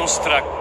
nos 0.00 0.18
trago 0.18 0.59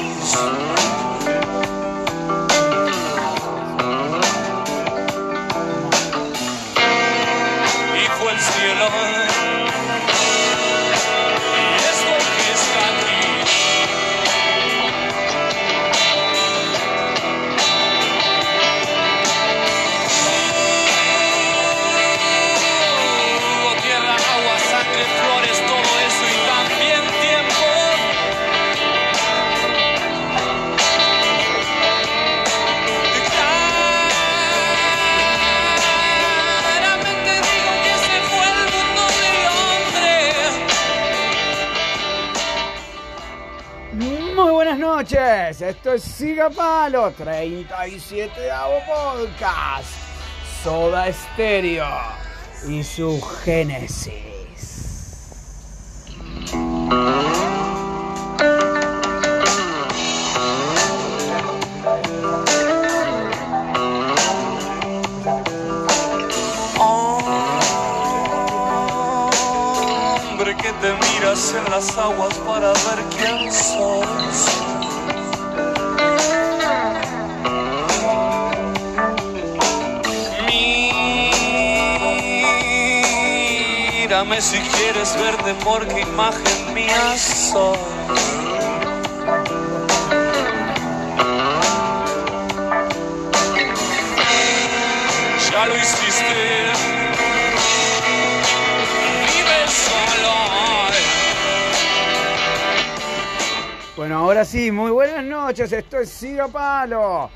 hizo 0.00 0.50
luz. 0.50 1.22
y 7.94 8.06
fue 8.18 8.32
esto 45.62 45.92
es 45.92 46.02
Siga 46.02 46.50
Palo, 46.50 47.12
37 47.12 48.30
podcast, 48.86 49.88
Soda 50.62 51.12
Stereo 51.12 51.86
y 52.68 52.82
su 52.82 53.20
génesis. 53.44 54.12
Hombre 70.28 70.56
que 70.56 70.72
te 70.72 70.92
miras 70.92 71.54
en 71.54 71.70
las 71.70 71.96
aguas 71.96 72.34
para 72.38 72.72
ver 72.72 73.04
quién 73.16 73.52
sos. 73.52 74.51
Si 84.42 84.58
quieres 84.58 85.16
verte 85.16 85.54
porque 85.64 86.00
imagen 86.00 86.74
mía 86.74 87.16
sos. 87.16 87.78
Ya 95.48 95.66
lo 95.66 95.76
hiciste. 95.76 96.72
Vive 99.28 99.68
solo. 99.68 100.34
Bueno, 103.96 104.18
ahora 104.18 104.44
sí, 104.44 104.72
muy 104.72 104.90
buenas 104.90 105.24
noches, 105.24 105.72
esto 105.72 105.98
es 106.00 106.26
Palo. 106.50 107.30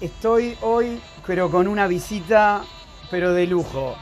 Estoy 0.00 0.58
hoy, 0.60 1.00
pero 1.26 1.50
con 1.50 1.66
una 1.66 1.86
visita, 1.86 2.62
pero 3.10 3.32
de 3.32 3.46
lujo. 3.46 3.96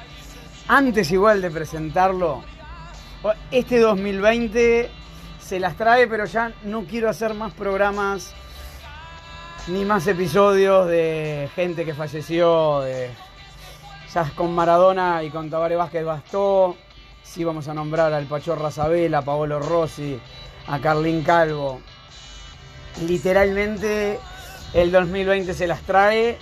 Antes 0.73 1.11
igual 1.11 1.43
de 1.43 1.51
presentarlo, 1.51 2.45
este 3.51 3.81
2020 3.81 4.89
se 5.41 5.59
las 5.59 5.77
trae, 5.77 6.07
pero 6.07 6.27
ya 6.27 6.53
no 6.63 6.85
quiero 6.85 7.11
hacer 7.11 7.35
más 7.35 7.53
programas 7.55 8.33
ni 9.67 9.85
más 9.85 10.07
episodios 10.07 10.87
de 10.87 11.51
gente 11.57 11.85
que 11.85 11.93
falleció, 11.93 12.83
de 12.83 13.11
ya 14.15 14.31
con 14.37 14.55
Maradona 14.55 15.25
y 15.25 15.31
con 15.31 15.51
Tabaré 15.51 15.75
Vázquez 15.75 16.05
bastó. 16.05 16.77
Sí 17.25 17.43
vamos 17.43 17.67
a 17.67 17.75
nombrar 17.75 18.13
al 18.13 18.27
Pachorra 18.27 18.71
Sabela, 18.71 19.19
a 19.19 19.23
Paolo 19.23 19.59
Rossi, 19.59 20.21
a 20.69 20.79
Carlín 20.79 21.25
Calvo. 21.25 21.81
Literalmente 23.09 24.21
el 24.73 24.93
2020 24.93 25.53
se 25.53 25.67
las 25.67 25.81
trae 25.81 26.39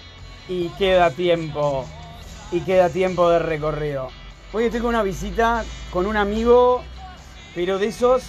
y 0.51 0.69
queda 0.77 1.13
tiempo. 1.13 1.87
Y 2.51 2.61
queda 2.61 2.89
tiempo 2.89 3.29
de 3.31 3.39
recorrido. 3.39 4.18
Hoy 4.51 4.65
estoy 4.65 4.81
con 4.81 4.89
una 4.89 5.03
visita 5.03 5.63
con 5.93 6.07
un 6.07 6.17
amigo, 6.17 6.83
pero 7.55 7.79
de 7.79 7.89
esos 7.89 8.23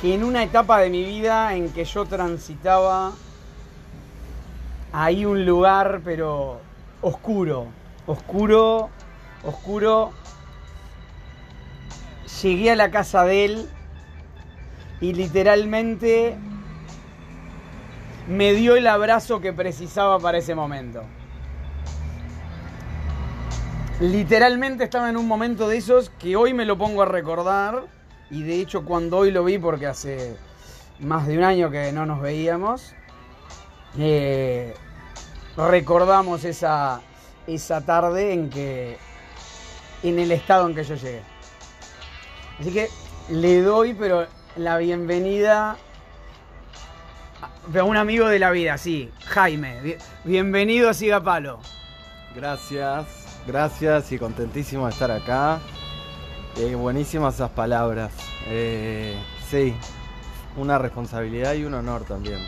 que 0.00 0.14
en 0.14 0.22
una 0.22 0.44
etapa 0.44 0.78
de 0.78 0.88
mi 0.88 1.02
vida 1.02 1.56
en 1.56 1.72
que 1.72 1.84
yo 1.84 2.06
transitaba 2.06 3.10
ahí 4.92 5.24
un 5.24 5.44
lugar, 5.44 6.02
pero 6.04 6.60
oscuro, 7.00 7.66
oscuro, 8.06 8.88
oscuro. 9.42 10.12
Llegué 12.40 12.70
a 12.70 12.76
la 12.76 12.92
casa 12.92 13.24
de 13.24 13.44
él 13.46 13.68
y 15.00 15.12
literalmente 15.12 16.38
me 18.28 18.52
dio 18.52 18.76
el 18.76 18.86
abrazo 18.86 19.40
que 19.40 19.52
precisaba 19.52 20.20
para 20.20 20.38
ese 20.38 20.54
momento. 20.54 21.02
Literalmente 24.00 24.84
estaba 24.84 25.10
en 25.10 25.16
un 25.16 25.28
momento 25.28 25.68
de 25.68 25.76
esos 25.76 26.08
que 26.10 26.34
hoy 26.36 26.54
me 26.54 26.64
lo 26.64 26.78
pongo 26.78 27.02
a 27.02 27.04
recordar 27.04 27.84
y 28.30 28.42
de 28.42 28.60
hecho 28.60 28.84
cuando 28.84 29.18
hoy 29.18 29.30
lo 29.30 29.44
vi 29.44 29.58
porque 29.58 29.86
hace 29.86 30.36
más 31.00 31.26
de 31.26 31.36
un 31.36 31.44
año 31.44 31.70
que 31.70 31.92
no 31.92 32.06
nos 32.06 32.20
veíamos, 32.22 32.94
eh, 33.98 34.74
recordamos 35.56 36.44
esa, 36.44 37.02
esa 37.46 37.84
tarde 37.84 38.32
en 38.32 38.48
que 38.48 38.96
en 40.02 40.18
el 40.18 40.32
estado 40.32 40.66
en 40.66 40.74
que 40.74 40.84
yo 40.84 40.94
llegué. 40.94 41.20
Así 42.58 42.72
que 42.72 42.88
le 43.28 43.60
doy 43.60 43.92
pero 43.92 44.26
la 44.56 44.78
bienvenida 44.78 45.76
a 47.78 47.84
un 47.84 47.96
amigo 47.98 48.28
de 48.28 48.38
la 48.38 48.50
vida, 48.50 48.78
sí, 48.78 49.10
Jaime. 49.26 49.78
Bien- 49.82 49.98
Bienvenido 50.24 50.88
a 50.88 50.94
Siga 50.94 51.22
Palo. 51.22 51.60
Gracias, 52.34 53.19
gracias 53.46 54.12
y 54.12 54.18
contentísimo 54.18 54.86
de 54.86 54.92
estar 54.92 55.10
acá. 55.10 55.60
Eh, 56.56 56.74
buenísimas 56.74 57.34
esas 57.34 57.50
palabras. 57.50 58.12
Eh, 58.46 59.16
sí, 59.48 59.74
una 60.56 60.78
responsabilidad 60.78 61.54
y 61.54 61.64
un 61.64 61.74
honor 61.74 62.04
también 62.04 62.38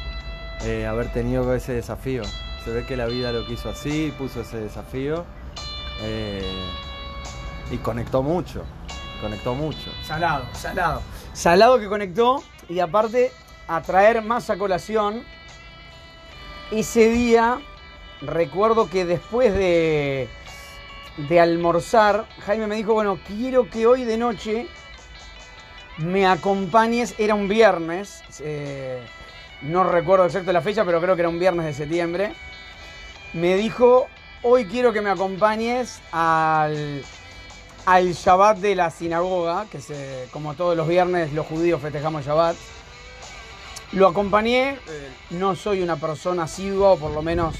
eh, 0.63 0.87
haber 0.87 1.13
tenido 1.13 1.55
ese 1.55 1.73
desafío. 1.73 2.23
Se 2.65 2.71
ve 2.71 2.87
que 2.87 2.97
la 2.97 3.07
vida 3.07 3.33
lo 3.33 3.47
quiso 3.47 3.71
así, 3.71 4.13
puso 4.17 4.43
ese 4.43 4.59
desafío 4.59 5.25
y 7.71 7.77
conectó 7.79 8.23
mucho, 8.23 8.65
conectó 9.21 9.55
mucho. 9.55 9.91
Salado, 10.03 10.47
salado. 10.53 11.03
Salado 11.33 11.79
que 11.79 11.89
conectó 11.89 12.43
y 12.69 12.81
aparte 12.81 13.33
a 13.69 13.81
traer 13.83 14.23
más 14.23 14.51
a 14.51 14.57
colación. 14.57 15.25
Ese 16.71 17.09
día 17.11 17.61
recuerdo 18.21 18.89
que 18.89 19.05
después 19.05 19.53
de, 19.55 20.29
de 21.17 21.41
almorzar, 21.41 22.27
Jaime 22.47 22.67
me 22.67 22.77
dijo, 22.77 22.95
bueno, 22.95 23.19
quiero 23.27 23.69
que 23.69 23.87
hoy 23.87 24.05
de 24.05 24.17
noche 24.17 24.67
me 25.99 26.27
acompañes, 26.27 27.15
era 27.19 27.35
un 27.35 27.49
viernes, 27.49 28.23
eh, 28.41 29.03
no 29.63 29.85
recuerdo 29.85 30.25
exacto 30.25 30.53
la 30.53 30.63
fecha, 30.63 30.85
pero 30.85 31.01
creo 31.01 31.15
que 31.15 31.23
era 31.23 31.29
un 31.29 31.39
viernes 31.39 31.67
de 31.67 31.75
septiembre. 31.75 32.33
me 33.35 33.57
dijo, 33.57 34.09
hoy 34.43 34.67
quiero 34.67 34.93
que 34.93 35.01
me 35.01 35.11
acompañes 35.11 36.01
al, 36.11 37.03
al 37.87 38.13
Shabbat 38.13 38.59
de 38.59 38.75
la 38.75 38.91
sinagoga, 38.91 39.67
que 39.71 39.81
se, 39.81 40.29
como 40.33 40.55
todos 40.55 40.77
los 40.77 40.89
viernes 40.89 41.33
los 41.33 41.47
judíos 41.47 41.81
festejamos 41.81 42.25
Shabbat. 42.25 42.57
Lo 43.93 44.09
acompañé, 44.09 44.71
eh, 44.71 45.09
no 45.31 45.55
soy 45.55 45.83
una 45.83 45.97
persona 45.97 46.45
asidua, 46.45 46.93
o 46.93 46.99
por 46.99 47.13
lo 47.13 47.23
menos 47.23 47.55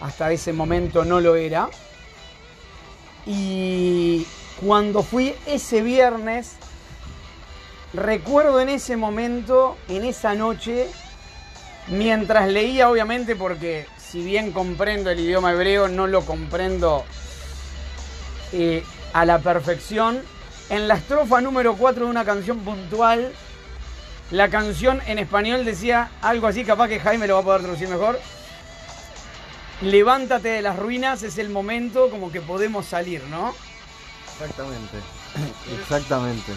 hasta 0.00 0.32
ese 0.32 0.52
momento 0.52 1.04
no 1.04 1.20
lo 1.20 1.36
era. 1.36 1.70
Y 3.26 4.26
cuando 4.60 5.02
fui 5.02 5.34
ese 5.46 5.82
viernes, 5.82 6.52
recuerdo 7.92 8.60
en 8.60 8.68
ese 8.68 8.96
momento, 8.96 9.76
en 9.88 10.04
esa 10.04 10.34
noche, 10.34 10.88
mientras 11.88 12.48
leía, 12.48 12.88
obviamente, 12.88 13.34
porque 13.36 13.86
si 13.98 14.22
bien 14.22 14.52
comprendo 14.52 15.10
el 15.10 15.18
idioma 15.18 15.52
hebreo, 15.52 15.88
no 15.88 16.06
lo 16.06 16.24
comprendo 16.24 17.04
eh, 18.52 18.84
a 19.12 19.24
la 19.24 19.40
perfección. 19.40 20.22
En 20.70 20.88
la 20.88 20.94
estrofa 20.94 21.40
número 21.40 21.74
4 21.74 22.04
de 22.04 22.10
una 22.10 22.24
canción 22.24 22.60
puntual, 22.60 23.32
la 24.30 24.48
canción 24.48 25.00
en 25.06 25.18
español 25.18 25.64
decía 25.64 26.10
algo 26.22 26.46
así, 26.46 26.64
capaz 26.64 26.88
que 26.88 27.00
Jaime 27.00 27.26
lo 27.26 27.34
va 27.34 27.40
a 27.40 27.44
poder 27.44 27.60
traducir 27.62 27.88
mejor. 27.88 28.18
Levántate 29.82 30.48
de 30.48 30.62
las 30.62 30.78
ruinas, 30.78 31.22
es 31.22 31.38
el 31.38 31.50
momento 31.50 32.08
como 32.10 32.32
que 32.32 32.40
podemos 32.40 32.86
salir, 32.86 33.22
¿no? 33.24 33.54
Exactamente. 34.32 34.98
Exactamente. 35.80 36.52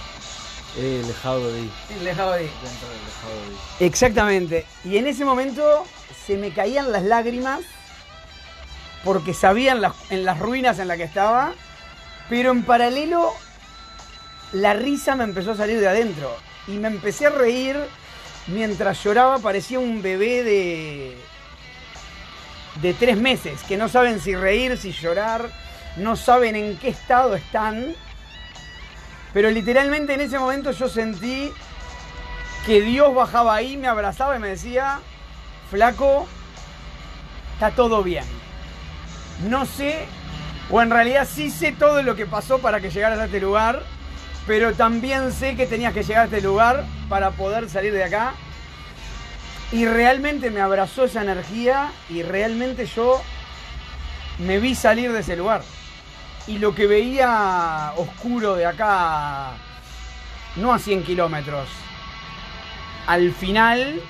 El 0.78 1.08
lejado 1.08 1.52
de 1.52 1.60
El 1.60 2.04
lejado 2.04 2.32
de 2.34 2.40
del 2.40 2.50
lejado 2.50 3.34
de 3.80 3.86
Exactamente. 3.86 4.66
Y 4.86 4.98
en 4.98 5.08
ese 5.08 5.26
momento 5.26 5.86
se 6.26 6.38
me 6.38 6.52
caían 6.52 6.92
las 6.92 7.04
lágrimas 7.04 7.62
porque 9.04 9.34
sabían 9.34 9.82
las, 9.82 9.94
en 10.12 10.24
las 10.26 10.40
ruinas 10.40 10.80
en 10.80 10.88
las 10.88 10.98
que 10.98 11.04
estaba, 11.04 11.54
pero 12.30 12.52
en 12.52 12.64
paralelo 12.64 13.34
la 14.54 14.74
risa 14.74 15.16
me 15.16 15.24
empezó 15.24 15.52
a 15.52 15.58
salir 15.58 15.80
de 15.80 15.88
adentro 15.88 16.36
y 16.68 16.74
me 16.74 16.88
empecé 16.88 17.26
a 17.28 17.32
reír 17.32 17.78
mientras 18.48 19.04
lloraba, 19.04 19.40
parecía 19.40 19.80
un 19.80 20.02
bebé 20.02 20.44
de 20.44 21.18
de 22.82 22.94
tres 22.94 23.18
meses 23.18 23.62
que 23.64 23.78
no 23.78 23.90
saben 23.90 24.20
si 24.20 24.36
reír, 24.36 24.78
si 24.78 24.92
llorar, 24.92 25.50
no 25.98 26.16
saben 26.16 26.56
en 26.56 26.78
qué 26.78 26.90
estado 26.90 27.36
están. 27.36 27.94
Pero 29.34 29.50
literalmente 29.52 30.14
en 30.14 30.22
ese 30.22 30.40
momento 30.40 30.72
yo 30.72 30.90
sentí 30.90 31.52
que 32.66 32.82
Dios 32.82 33.14
bajaba 33.14 33.56
ahí, 33.56 33.78
me 33.78 33.88
abrazaba 33.88 34.36
y 34.36 34.40
me 34.40 34.50
decía, 34.50 35.00
flaco, 35.70 36.28
está 37.54 37.72
todo 37.72 38.04
bien. 38.04 38.26
No 39.48 39.66
sé, 39.66 40.06
o 40.70 40.82
en 40.82 40.90
realidad 40.90 41.28
sí 41.30 41.50
sé 41.50 41.72
todo 41.72 42.02
lo 42.04 42.16
que 42.16 42.26
pasó 42.26 42.60
para 42.60 42.80
que 42.80 42.90
llegaras 42.90 43.20
a 43.20 43.26
este 43.26 43.40
lugar, 43.40 43.84
pero 44.46 44.74
también 44.74 45.32
sé 45.32 45.56
que 45.56 45.68
tenías 45.68 45.94
que 45.94 46.04
llegar 46.04 46.24
a 46.24 46.26
este 46.26 46.42
lugar 46.42 46.86
para 47.08 47.32
poder 47.32 47.70
salir 47.70 47.94
de 47.94 48.04
acá. 48.04 48.34
Y 49.72 49.86
realmente 49.86 50.50
me 50.50 50.62
abrazó 50.62 51.06
esa 51.06 51.22
energía 51.22 51.92
y 52.10 52.24
realmente 52.24 52.86
yo 52.88 53.22
me 54.40 54.60
vi 54.60 54.74
salir 54.74 55.12
de 55.12 55.20
ese 55.20 55.36
lugar. 55.36 55.62
Y 56.48 56.58
lo 56.58 56.74
que 56.74 56.88
veía 56.88 57.94
oscuro 57.98 58.56
de 58.56 58.66
acá, 58.66 59.52
no 60.56 60.74
a 60.74 60.80
100 60.80 61.04
kilómetros, 61.04 61.68
al 63.06 63.32
final 63.32 64.02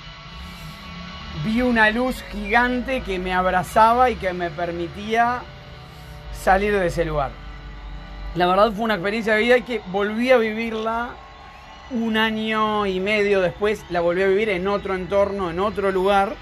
vi 1.43 1.61
una 1.61 1.89
luz 1.89 2.23
gigante 2.31 3.01
que 3.01 3.19
me 3.19 3.33
abrazaba 3.33 4.09
y 4.09 4.15
que 4.15 4.31
me 4.31 4.49
permitía 4.49 5.41
salir 6.33 6.77
de 6.77 6.87
ese 6.87 7.03
lugar. 7.03 7.31
La 8.35 8.47
verdad 8.47 8.71
fue 8.71 8.85
una 8.85 8.95
experiencia 8.95 9.33
de 9.33 9.41
vida 9.41 9.57
y 9.57 9.63
que 9.63 9.81
volví 9.87 10.31
a 10.31 10.37
vivirla 10.37 11.09
un 11.91 12.17
año 12.17 12.85
y 12.85 12.99
medio 12.99 13.41
después, 13.41 13.83
la 13.89 14.01
volví 14.01 14.21
a 14.21 14.27
vivir 14.27 14.49
en 14.49 14.67
otro 14.67 14.95
entorno, 14.95 15.49
en 15.49 15.59
otro 15.59 15.91
lugar, 15.91 16.35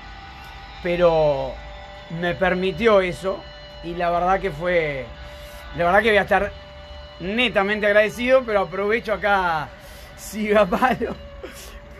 pero 0.84 1.54
me 2.20 2.36
permitió 2.36 3.02
eso 3.02 3.42
y 3.84 3.96
la 3.96 4.10
verdad 4.10 4.40
que 4.40 4.52
fue, 4.52 5.06
la 5.78 5.86
verdad 5.86 6.02
que 6.02 6.10
voy 6.10 6.18
a 6.18 6.24
estar 6.24 6.52
netamente 7.20 7.88
agradecido, 7.88 8.44
pero 8.46 8.62
aprovecho 8.62 9.14
acá, 9.14 9.70
siga 10.18 10.66
palo. 10.66 11.16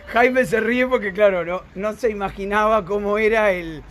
Jaime 0.08 0.44
se 0.44 0.60
ríe 0.60 0.86
porque, 0.86 1.12
claro, 1.12 1.44
no, 1.44 1.62
no 1.74 1.92
se 1.92 2.10
imaginaba 2.10 2.84
cómo 2.84 3.18
era 3.18 3.52
el, 3.52 3.82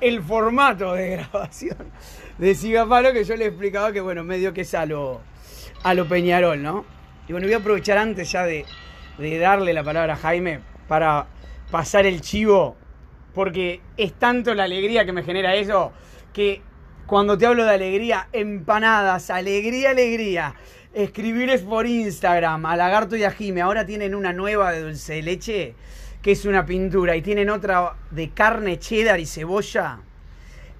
el 0.00 0.22
formato 0.22 0.92
de 0.92 1.10
grabación 1.16 1.92
de 2.38 2.54
Sigapalo, 2.54 3.12
que 3.12 3.24
yo 3.24 3.36
le 3.36 3.46
explicaba 3.46 3.92
que, 3.92 4.00
bueno, 4.00 4.22
medio 4.22 4.52
que 4.52 4.62
es 4.62 4.74
a 4.74 4.84
lo, 4.84 5.20
a 5.82 5.94
lo 5.94 6.06
Peñarol, 6.06 6.62
¿no? 6.62 6.95
Y 7.28 7.32
bueno, 7.32 7.46
voy 7.46 7.54
a 7.54 7.58
aprovechar 7.58 7.98
antes 7.98 8.30
ya 8.30 8.44
de, 8.44 8.64
de 9.18 9.38
darle 9.38 9.72
la 9.72 9.82
palabra 9.82 10.14
a 10.14 10.16
Jaime 10.16 10.60
para 10.86 11.26
pasar 11.70 12.06
el 12.06 12.20
chivo, 12.20 12.76
porque 13.34 13.80
es 13.96 14.12
tanto 14.12 14.54
la 14.54 14.64
alegría 14.64 15.04
que 15.04 15.12
me 15.12 15.24
genera 15.24 15.54
eso, 15.54 15.92
que 16.32 16.62
cuando 17.06 17.38
te 17.38 17.46
hablo 17.46 17.64
de 17.64 17.74
alegría, 17.74 18.28
empanadas, 18.32 19.30
alegría, 19.30 19.90
alegría. 19.90 20.54
Escribirles 20.92 21.62
por 21.62 21.86
Instagram 21.86 22.64
a 22.66 22.76
Lagarto 22.76 23.16
y 23.16 23.24
a 23.24 23.30
Jime. 23.30 23.60
Ahora 23.60 23.84
tienen 23.84 24.14
una 24.14 24.32
nueva 24.32 24.72
de 24.72 24.80
dulce 24.80 25.14
de 25.14 25.22
leche, 25.22 25.74
que 26.22 26.32
es 26.32 26.44
una 26.44 26.64
pintura, 26.64 27.14
y 27.14 27.22
tienen 27.22 27.50
otra 27.50 27.96
de 28.10 28.30
carne 28.30 28.78
cheddar 28.78 29.20
y 29.20 29.26
cebolla, 29.26 30.00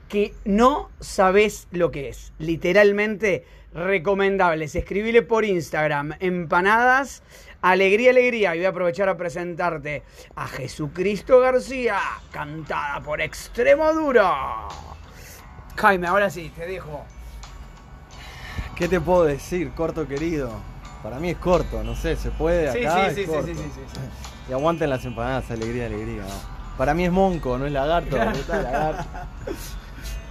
que 0.09 0.33
no 0.45 0.91
sabes 1.01 1.69
lo 1.71 1.91
que 1.91 2.09
es. 2.09 2.33
Literalmente 2.39 3.45
recomendables. 3.77 4.75
Escribile 4.75 5.23
por 5.23 5.45
Instagram, 5.45 6.15
empanadas, 6.19 7.23
alegría, 7.63 8.11
alegría. 8.11 8.55
Y 8.55 8.59
voy 8.59 8.67
a 8.67 8.71
aprovechar 8.71 9.09
a 9.09 9.17
presentarte 9.17 10.03
a 10.35 10.49
Jesucristo 10.49 11.41
García, 11.41 11.99
cantada 12.33 13.01
por 13.03 13.21
Extremo 13.21 13.93
Duro. 13.93 14.29
Jaime, 15.77 16.07
ahora 16.07 16.31
sí, 16.31 16.51
te 16.57 16.67
dejo. 16.67 17.05
¿Qué 18.75 18.89
te 18.89 19.01
puedo 19.01 19.25
decir, 19.25 19.71
corto 19.73 20.07
querido? 20.09 20.51
Para 21.03 21.19
mí 21.19 21.31
es 21.31 21.37
corto, 21.37 21.83
no 21.85 21.95
sé, 21.95 22.17
se 22.17 22.31
puede 22.31 22.73
Sí, 22.73 22.85
acá. 22.85 23.11
sí, 23.11 23.15
sí, 23.15 23.27
sí, 23.27 23.33
sí, 23.47 23.55
sí, 23.55 23.63
sí, 23.63 23.81
sí. 23.93 24.01
Y 24.49 24.53
aguanten 24.53 24.89
las 24.91 25.05
empanadas, 25.05 25.51
alegría, 25.51 25.87
alegría. 25.87 26.23
Para 26.79 26.95
mí 26.95 27.05
es 27.05 27.11
monco, 27.11 27.59
no 27.59 27.67
es 27.67 27.73
lagarto. 27.73 28.17
¿no 28.25 28.31
está 28.31 28.63
lagarto? 28.63 29.05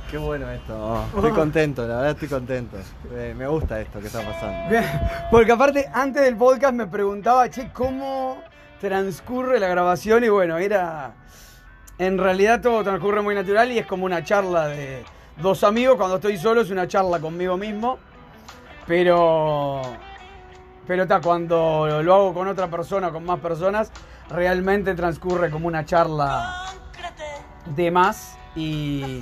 Qué 0.09 0.17
bueno 0.17 0.49
esto. 0.51 0.77
¿no? 0.77 1.05
Estoy 1.15 1.31
contento, 1.31 1.81
la 1.87 1.95
verdad 1.95 2.11
estoy 2.11 2.27
contento. 2.27 2.77
Eh, 3.11 3.33
me 3.35 3.47
gusta 3.47 3.81
esto 3.81 3.99
que 3.99 4.07
está 4.07 4.21
pasando. 4.21 4.69
Bien, 4.69 4.83
Porque 5.31 5.51
aparte, 5.51 5.89
antes 5.91 6.23
del 6.23 6.37
podcast 6.37 6.73
me 6.73 6.87
preguntaba, 6.87 7.49
che, 7.49 7.71
¿cómo 7.71 8.37
transcurre 8.79 9.59
la 9.59 9.67
grabación? 9.67 10.23
Y 10.23 10.29
bueno, 10.29 10.57
era. 10.57 11.13
En 11.97 12.17
realidad 12.17 12.61
todo 12.61 12.83
transcurre 12.83 13.21
muy 13.21 13.33
natural 13.33 13.71
y 13.71 13.79
es 13.79 13.85
como 13.87 14.05
una 14.05 14.23
charla 14.23 14.67
de 14.67 15.03
dos 15.41 15.63
amigos. 15.63 15.95
Cuando 15.95 16.17
estoy 16.17 16.37
solo 16.37 16.61
es 16.61 16.69
una 16.69 16.87
charla 16.87 17.19
conmigo 17.19 17.57
mismo. 17.57 17.97
Pero. 18.85 19.81
Pero 20.85 21.03
está, 21.03 21.19
cuando 21.19 22.01
lo 22.03 22.13
hago 22.13 22.33
con 22.33 22.47
otra 22.47 22.69
persona, 22.69 23.09
con 23.09 23.25
más 23.25 23.39
personas, 23.39 23.91
realmente 24.29 24.93
transcurre 24.93 25.49
como 25.49 25.67
una 25.67 25.83
charla 25.83 26.65
de 27.65 27.89
más. 27.89 28.37
Y, 28.55 29.21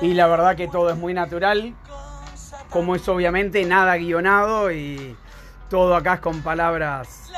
la 0.00 0.26
verdad 0.26 0.56
que 0.56 0.68
todo 0.68 0.90
es 0.90 0.96
muy 0.96 1.14
natural 1.14 1.74
como 2.70 2.94
es 2.94 3.08
obviamente 3.08 3.64
nada 3.64 3.96
guionado 3.96 4.70
y 4.70 5.16
todo 5.70 5.96
acá 5.96 6.14
es 6.14 6.20
con 6.20 6.42
palabras 6.42 7.32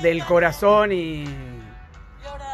del 0.00 0.24
corazón 0.24 0.92
y, 0.92 1.24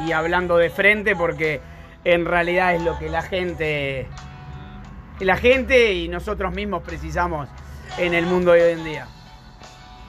y 0.07 0.13
hablando 0.13 0.57
de 0.57 0.71
frente 0.71 1.15
porque 1.15 1.61
en 2.05 2.25
realidad 2.25 2.75
es 2.75 2.83
lo 2.83 2.99
que 2.99 3.11
la 3.11 3.21
gente 3.21 4.09
la 5.21 5.37
gente 5.37 5.93
y 5.95 6.09
nosotros 6.09 6.53
mismos 6.53 6.83
precisamos 6.83 7.49
en 7.99 8.15
el 8.15 8.27
mundo 8.27 8.53
de 8.53 8.63
hoy 8.63 8.73
en 8.73 8.85
día. 8.85 9.09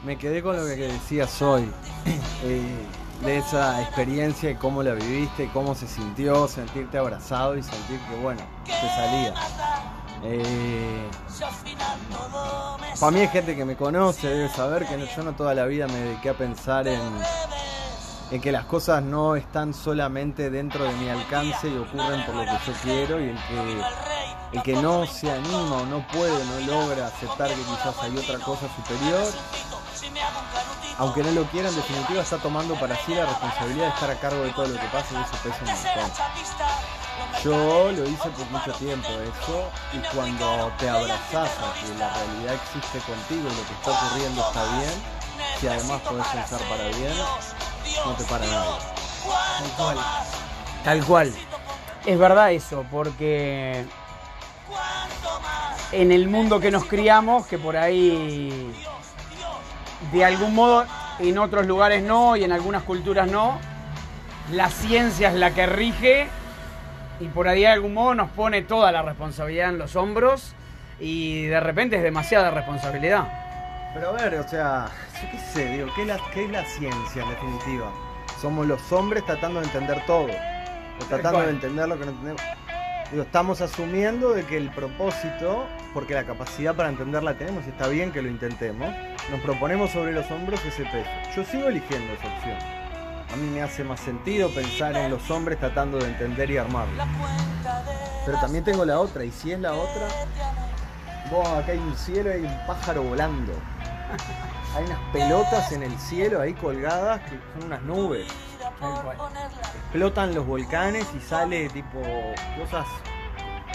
Me 0.05 0.17
quedé 0.17 0.41
con 0.41 0.57
lo 0.57 0.65
que 0.65 0.75
decías 0.75 1.41
hoy, 1.41 1.69
eh, 2.43 2.85
de 3.25 3.37
esa 3.37 3.81
experiencia 3.81 4.51
y 4.51 4.55
cómo 4.55 4.83
la 4.83 4.93
viviste, 4.93 5.49
cómo 5.53 5.75
se 5.75 5.87
sintió, 5.87 6.47
sentirte 6.47 6.97
abrazado 6.97 7.57
y 7.57 7.63
sentir 7.63 7.99
que, 8.09 8.15
bueno, 8.17 8.41
te 8.65 8.71
salía. 8.71 9.33
Eh, 10.23 11.09
para 12.99 13.11
mí 13.11 13.19
hay 13.21 13.27
gente 13.27 13.55
que 13.55 13.65
me 13.65 13.75
conoce, 13.75 14.27
debe 14.27 14.49
saber 14.49 14.85
que 14.85 15.07
yo 15.15 15.23
no 15.23 15.33
toda 15.33 15.53
la 15.53 15.65
vida 15.65 15.87
me 15.87 15.95
dediqué 15.95 16.29
a 16.29 16.33
pensar 16.33 16.87
en, 16.87 17.01
en 18.31 18.41
que 18.41 18.51
las 18.51 18.65
cosas 18.65 19.03
no 19.03 19.35
están 19.35 19.73
solamente 19.73 20.49
dentro 20.49 20.85
de 20.85 20.93
mi 20.93 21.09
alcance 21.09 21.67
y 21.67 21.77
ocurren 21.77 22.25
por 22.25 22.35
lo 22.35 22.43
que 22.43 22.51
yo 22.65 22.73
quiero 22.81 23.19
y 23.19 23.29
el 23.29 23.37
que, 23.37 23.81
el 24.53 24.63
que 24.63 24.73
no 24.81 25.05
se 25.05 25.29
anima 25.31 25.77
o 25.77 25.85
no 25.85 26.07
puede, 26.07 26.43
no 26.45 26.59
logra 26.67 27.07
aceptar 27.07 27.49
que 27.49 27.55
quizás 27.55 27.95
hay 28.01 28.17
otra 28.17 28.39
cosa 28.39 28.67
superior, 28.75 29.23
aunque 30.97 31.23
no 31.23 31.31
lo 31.31 31.43
quiera, 31.45 31.69
en 31.69 31.75
definitiva 31.75 32.21
está 32.21 32.37
tomando 32.37 32.75
para 32.75 32.95
sí 33.05 33.15
la 33.15 33.25
responsabilidad 33.25 33.87
de 33.87 33.93
estar 33.93 34.11
a 34.11 34.15
cargo 34.15 34.43
de 34.43 34.51
todo 34.51 34.67
lo 34.67 34.79
que 34.79 34.87
pasa 34.87 35.07
y 35.11 35.23
eso 35.23 35.37
pesa 35.43 35.57
un 35.61 35.67
montón. 35.67 36.11
Yo 37.43 37.91
lo 37.91 38.09
hice 38.09 38.29
por 38.29 38.45
mucho 38.51 38.71
tiempo 38.73 39.09
eso 39.09 39.69
y 39.91 40.15
cuando 40.15 40.71
te 40.77 40.89
abrazás 40.89 41.49
a 41.49 41.73
que 41.73 41.97
la 41.99 42.13
realidad 42.13 42.53
existe 42.55 42.99
contigo 42.99 43.41
y 43.41 43.55
lo 43.55 43.67
que 43.67 43.73
está 43.73 43.91
ocurriendo 43.91 44.47
está 44.47 44.77
bien, 44.77 44.93
si 45.59 45.67
además 45.67 46.01
podés 46.01 46.27
pensar 46.27 46.59
para 46.69 46.83
bien, 46.89 47.13
no 48.05 48.13
te 48.13 48.23
para 48.25 48.45
nadie. 48.45 48.71
Tal 49.23 49.71
cual. 49.75 49.97
Tal 50.83 51.05
cual. 51.05 51.33
Es 52.05 52.19
verdad 52.19 52.51
eso, 52.51 52.85
porque 52.91 53.85
en 55.91 56.11
el 56.11 56.27
mundo 56.27 56.59
que 56.59 56.71
nos 56.71 56.85
criamos, 56.85 57.45
que 57.47 57.57
por 57.57 57.77
ahí 57.77 58.73
de 60.11 60.25
algún 60.25 60.53
modo 60.53 60.85
en 61.19 61.37
otros 61.37 61.65
lugares 61.65 62.03
no 62.03 62.35
y 62.35 62.43
en 62.43 62.51
algunas 62.51 62.83
culturas 62.83 63.29
no, 63.29 63.59
la 64.51 64.69
ciencia 64.69 65.29
es 65.29 65.35
la 65.35 65.51
que 65.51 65.65
rige 65.65 66.27
y 67.19 67.27
por 67.27 67.47
ahí 67.47 67.61
de 67.61 67.67
algún 67.67 67.93
modo 67.93 68.15
nos 68.15 68.29
pone 68.31 68.61
toda 68.61 68.91
la 68.91 69.01
responsabilidad 69.01 69.69
en 69.69 69.77
los 69.77 69.95
hombros 69.95 70.53
y 70.99 71.45
de 71.45 71.59
repente 71.59 71.97
es 71.97 72.03
demasiada 72.03 72.51
responsabilidad. 72.51 73.27
Pero 73.93 74.09
a 74.09 74.11
ver, 74.13 74.35
o 74.35 74.47
sea, 74.47 74.87
yo 75.21 75.29
qué 75.31 75.37
sé, 75.37 75.65
digo, 75.69 75.87
¿qué 75.95 76.01
es 76.01 76.07
la, 76.07 76.19
qué 76.33 76.45
es 76.45 76.51
la 76.51 76.65
ciencia 76.65 77.23
en 77.23 77.29
definitiva? 77.29 77.91
Somos 78.41 78.65
los 78.67 78.91
hombres 78.91 79.25
tratando 79.25 79.59
de 79.59 79.67
entender 79.67 80.03
todo, 80.05 80.27
o 80.27 81.05
tratando 81.07 81.41
de 81.41 81.49
entender 81.51 81.87
lo 81.87 81.97
que 81.97 82.05
no 82.05 82.11
entendemos. 82.11 82.41
Digo, 83.13 83.25
estamos 83.25 83.61
asumiendo 83.61 84.33
de 84.33 84.43
que 84.43 84.57
el 84.57 84.71
propósito, 84.71 85.67
porque 85.93 86.15
la 86.15 86.23
capacidad 86.23 86.73
para 86.73 86.89
entenderla 86.89 87.37
tenemos 87.37 87.63
y 87.67 87.69
está 87.69 87.87
bien 87.87 88.11
que 88.11 88.23
lo 88.23 88.27
intentemos, 88.27 88.91
nos 89.29 89.39
proponemos 89.41 89.91
sobre 89.91 90.13
los 90.13 90.31
hombros 90.31 90.59
ese 90.65 90.83
peso. 90.85 91.11
Yo 91.35 91.45
sigo 91.45 91.67
eligiendo 91.67 92.11
esa 92.11 92.25
opción. 92.35 92.57
A 93.31 93.35
mí 93.35 93.51
me 93.51 93.61
hace 93.61 93.83
más 93.83 93.99
sentido 93.99 94.49
pensar 94.49 94.97
en 94.97 95.11
los 95.11 95.29
hombres 95.29 95.59
tratando 95.59 95.99
de 95.99 96.07
entender 96.07 96.49
y 96.49 96.57
armarlo. 96.57 97.03
Pero 98.25 98.39
también 98.39 98.63
tengo 98.63 98.83
la 98.83 98.99
otra, 98.99 99.23
y 99.23 99.29
si 99.29 99.51
es 99.51 99.59
la 99.59 99.73
otra, 99.73 100.07
vos 101.29 101.47
acá 101.49 101.73
hay 101.73 101.77
un 101.77 101.95
cielo 101.95 102.31
y 102.31 102.33
hay 102.33 102.41
un 102.41 102.65
pájaro 102.65 103.03
volando. 103.03 103.53
Hay 104.75 104.85
unas 104.85 104.99
pelotas 105.11 105.71
en 105.71 105.83
el 105.83 105.95
cielo 105.99 106.41
ahí 106.41 106.55
colgadas 106.55 107.21
que 107.29 107.37
son 107.53 107.67
unas 107.67 107.81
nubes. 107.83 108.25
Explotan 108.81 110.33
los 110.33 110.45
volcanes 110.45 111.07
y 111.15 111.19
sale 111.19 111.69
tipo 111.69 112.01
cosas 112.59 112.85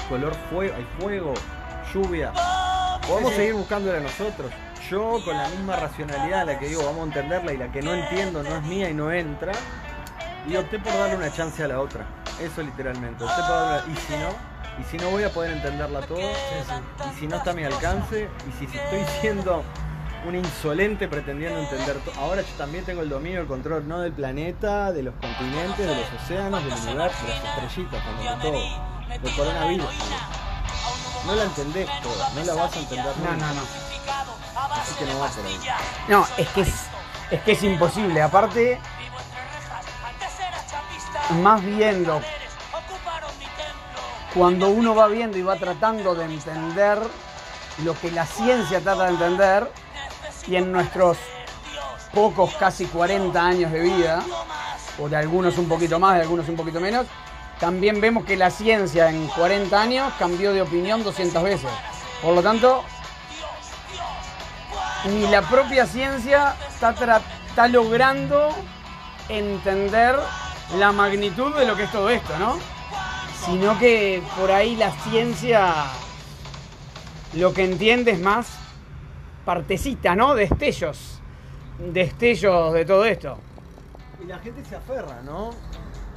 color 0.08 0.34
fuego, 0.50 0.74
hay 0.76 0.86
fuego, 0.98 1.34
lluvia. 1.92 2.32
Podemos 3.06 3.32
seguir 3.34 3.54
buscándola 3.54 4.00
nosotros. 4.00 4.50
Yo 4.90 5.20
con 5.24 5.36
la 5.36 5.48
misma 5.48 5.76
racionalidad, 5.76 6.46
la 6.46 6.58
que 6.58 6.68
digo 6.68 6.84
vamos 6.84 7.00
a 7.00 7.04
entenderla 7.04 7.52
y 7.52 7.58
la 7.58 7.70
que 7.70 7.82
no 7.82 7.94
entiendo 7.94 8.42
no 8.42 8.56
es 8.56 8.62
mía 8.62 8.88
y 8.90 8.94
no 8.94 9.12
entra. 9.12 9.52
Y 10.46 10.56
opté 10.56 10.78
por 10.78 10.92
darle 10.92 11.16
una 11.16 11.32
chance 11.32 11.62
a 11.62 11.68
la 11.68 11.80
otra. 11.80 12.06
Eso 12.40 12.62
literalmente. 12.62 13.22
Opté 13.22 13.36
por 13.36 13.50
darle 13.50 13.92
Y 13.92 13.96
si 13.96 14.12
no, 14.12 14.28
y 14.80 14.84
si 14.84 14.96
no 14.96 15.10
voy 15.10 15.24
a 15.24 15.30
poder 15.30 15.52
entenderla 15.52 16.00
todo, 16.02 16.20
y 16.20 17.18
si 17.18 17.26
no 17.26 17.36
está 17.36 17.50
a 17.50 17.54
mi 17.54 17.64
alcance, 17.64 18.28
y 18.48 18.52
si, 18.58 18.66
si 18.66 18.78
estoy 18.78 19.04
siendo 19.20 19.62
un 20.26 20.34
insolente 20.34 21.08
pretendiendo 21.08 21.60
entender 21.60 21.96
todo. 21.98 22.14
Ahora 22.20 22.42
yo 22.42 22.48
también 22.56 22.84
tengo 22.84 23.02
el 23.02 23.08
dominio, 23.08 23.40
el 23.40 23.46
control, 23.46 23.86
no 23.86 24.00
del 24.00 24.12
planeta, 24.12 24.92
de 24.92 25.02
los 25.02 25.14
continentes, 25.14 25.78
de 25.86 25.94
los 25.94 26.22
océanos, 26.22 26.64
del 26.64 26.72
universo, 26.72 27.26
de 27.26 27.28
las 27.34 27.44
estrellitas, 27.44 28.02
de 28.04 28.50
todo. 28.50 29.18
Del 29.22 29.34
coronavirus. 29.36 29.86
también. 29.86 30.18
No 31.26 31.34
la 31.34 31.44
entendés 31.44 31.88
toda, 32.02 32.30
no 32.30 32.44
la 32.44 32.54
vas 32.54 32.76
a 32.76 32.78
entender 32.78 33.06
No, 33.18 33.30
nunca. 33.32 33.46
no, 33.46 33.54
no. 33.54 33.62
Así 34.74 34.94
que 34.98 35.04
no 35.06 35.18
va 35.18 35.28
por 35.28 35.46
ahí. 35.46 35.58
No, 36.08 36.26
es 36.36 36.48
que 36.48 36.60
es, 36.62 36.74
es 37.30 37.40
que 37.42 37.52
es 37.52 37.62
imposible. 37.62 38.22
Aparte, 38.22 38.78
más 41.42 41.64
viendo 41.64 42.20
cuando 44.34 44.68
uno 44.68 44.94
va 44.94 45.08
viendo 45.08 45.38
y 45.38 45.42
va 45.42 45.56
tratando 45.56 46.14
de 46.14 46.24
entender 46.26 46.98
lo 47.84 47.98
que 47.98 48.10
la 48.10 48.26
ciencia 48.26 48.80
trata 48.80 49.04
de 49.04 49.10
entender, 49.10 49.70
y 50.48 50.56
en 50.56 50.72
nuestros 50.72 51.18
pocos, 52.12 52.54
casi 52.54 52.86
40 52.86 53.40
años 53.40 53.70
de 53.70 53.80
vida, 53.80 54.24
o 54.98 55.08
de 55.08 55.16
algunos 55.16 55.58
un 55.58 55.68
poquito 55.68 55.98
más, 55.98 56.16
de 56.16 56.22
algunos 56.22 56.48
un 56.48 56.56
poquito 56.56 56.80
menos, 56.80 57.06
también 57.60 58.00
vemos 58.00 58.24
que 58.24 58.36
la 58.36 58.50
ciencia 58.50 59.10
en 59.10 59.26
40 59.28 59.80
años 59.80 60.12
cambió 60.18 60.52
de 60.52 60.62
opinión 60.62 61.02
200 61.02 61.42
veces. 61.42 61.70
Por 62.22 62.34
lo 62.34 62.42
tanto, 62.42 62.82
ni 65.06 65.26
la 65.28 65.42
propia 65.42 65.86
ciencia 65.86 66.56
está, 66.68 66.94
está 67.48 67.68
logrando 67.68 68.48
entender 69.28 70.16
la 70.78 70.92
magnitud 70.92 71.54
de 71.54 71.66
lo 71.66 71.76
que 71.76 71.84
es 71.84 71.92
todo 71.92 72.08
esto, 72.10 72.36
¿no? 72.38 72.58
Sino 73.44 73.78
que 73.78 74.22
por 74.36 74.50
ahí 74.50 74.76
la 74.76 74.92
ciencia 75.02 75.84
lo 77.34 77.52
que 77.52 77.64
entiende 77.64 78.12
es 78.12 78.20
más 78.20 78.46
partecita, 79.52 80.14
¿no? 80.14 80.34
Destellos. 80.34 81.20
Destellos 81.94 82.74
de 82.74 82.84
todo 82.84 83.06
esto. 83.06 83.38
Y 84.22 84.26
la 84.26 84.38
gente 84.40 84.62
se 84.62 84.76
aferra, 84.76 85.22
¿no? 85.24 85.52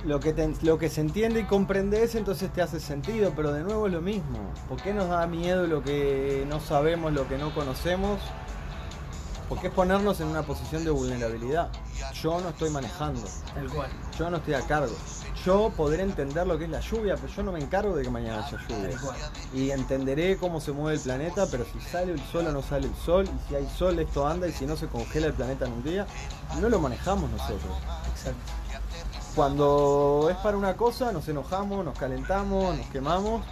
Lo 0.03 0.19
que, 0.19 0.33
te- 0.33 0.53
lo 0.63 0.77
que 0.77 0.89
se 0.89 0.99
entiende 0.99 1.39
y 1.39 1.43
comprendes 1.45 2.15
entonces 2.15 2.51
te 2.51 2.61
hace 2.61 2.81
sentido, 2.81 3.31
pero 3.33 3.53
de 3.53 3.63
nuevo 3.63 3.87
es 3.87 3.93
lo 3.93 4.01
mismo. 4.01 4.51
¿Por 4.67 4.81
qué 4.81 4.93
nos 4.93 5.07
da 5.07 5.25
miedo 5.27 5.65
lo 5.65 5.81
que 5.81 6.45
no 6.49 6.59
sabemos, 6.59 7.13
lo 7.13 7.25
que 7.29 7.37
no 7.37 7.55
conocemos? 7.55 8.19
Porque 9.47 9.67
es 9.67 9.73
ponernos 9.73 10.19
en 10.19 10.27
una 10.27 10.41
posición 10.41 10.83
de 10.83 10.91
vulnerabilidad. 10.91 11.69
Yo 12.21 12.41
no 12.41 12.49
estoy 12.49 12.69
manejando, 12.69 13.21
Tal 13.55 13.69
cual. 13.69 13.89
yo 14.19 14.29
no 14.29 14.37
estoy 14.37 14.55
a 14.55 14.61
cargo. 14.67 14.93
Yo 15.45 15.71
podré 15.75 16.03
entender 16.03 16.45
lo 16.45 16.57
que 16.57 16.65
es 16.65 16.69
la 16.69 16.81
lluvia, 16.81 17.15
pero 17.15 17.27
yo 17.27 17.43
no 17.43 17.51
me 17.51 17.59
encargo 17.59 17.95
de 17.95 18.03
que 18.03 18.09
mañana 18.09 18.45
haya 18.45 18.57
lluvia. 18.67 18.97
Y 19.53 19.71
entenderé 19.71 20.37
cómo 20.37 20.61
se 20.61 20.71
mueve 20.71 20.97
el 20.97 21.03
planeta, 21.03 21.47
pero 21.49 21.65
si 21.65 21.79
sale 21.79 22.11
el 22.11 22.21
sol 22.31 22.47
o 22.47 22.51
no 22.51 22.61
sale 22.61 22.87
el 22.87 22.95
sol, 22.95 23.25
y 23.25 23.49
si 23.49 23.55
hay 23.55 23.67
sol 23.67 23.97
esto 23.99 24.27
anda, 24.27 24.47
y 24.47 24.51
si 24.51 24.65
no 24.65 24.75
se 24.75 24.87
congela 24.87 25.27
el 25.27 25.33
planeta 25.33 25.65
en 25.65 25.73
un 25.73 25.83
día, 25.83 26.05
no 26.59 26.69
lo 26.69 26.79
manejamos 26.79 27.29
nosotros. 27.31 27.73
Exacto. 28.11 28.61
Cuando 29.35 30.27
es 30.29 30.37
para 30.37 30.57
una 30.57 30.75
cosa, 30.75 31.11
nos 31.11 31.27
enojamos, 31.27 31.85
nos 31.85 31.97
calentamos, 31.97 32.77
nos 32.77 32.85
quemamos. 32.87 33.43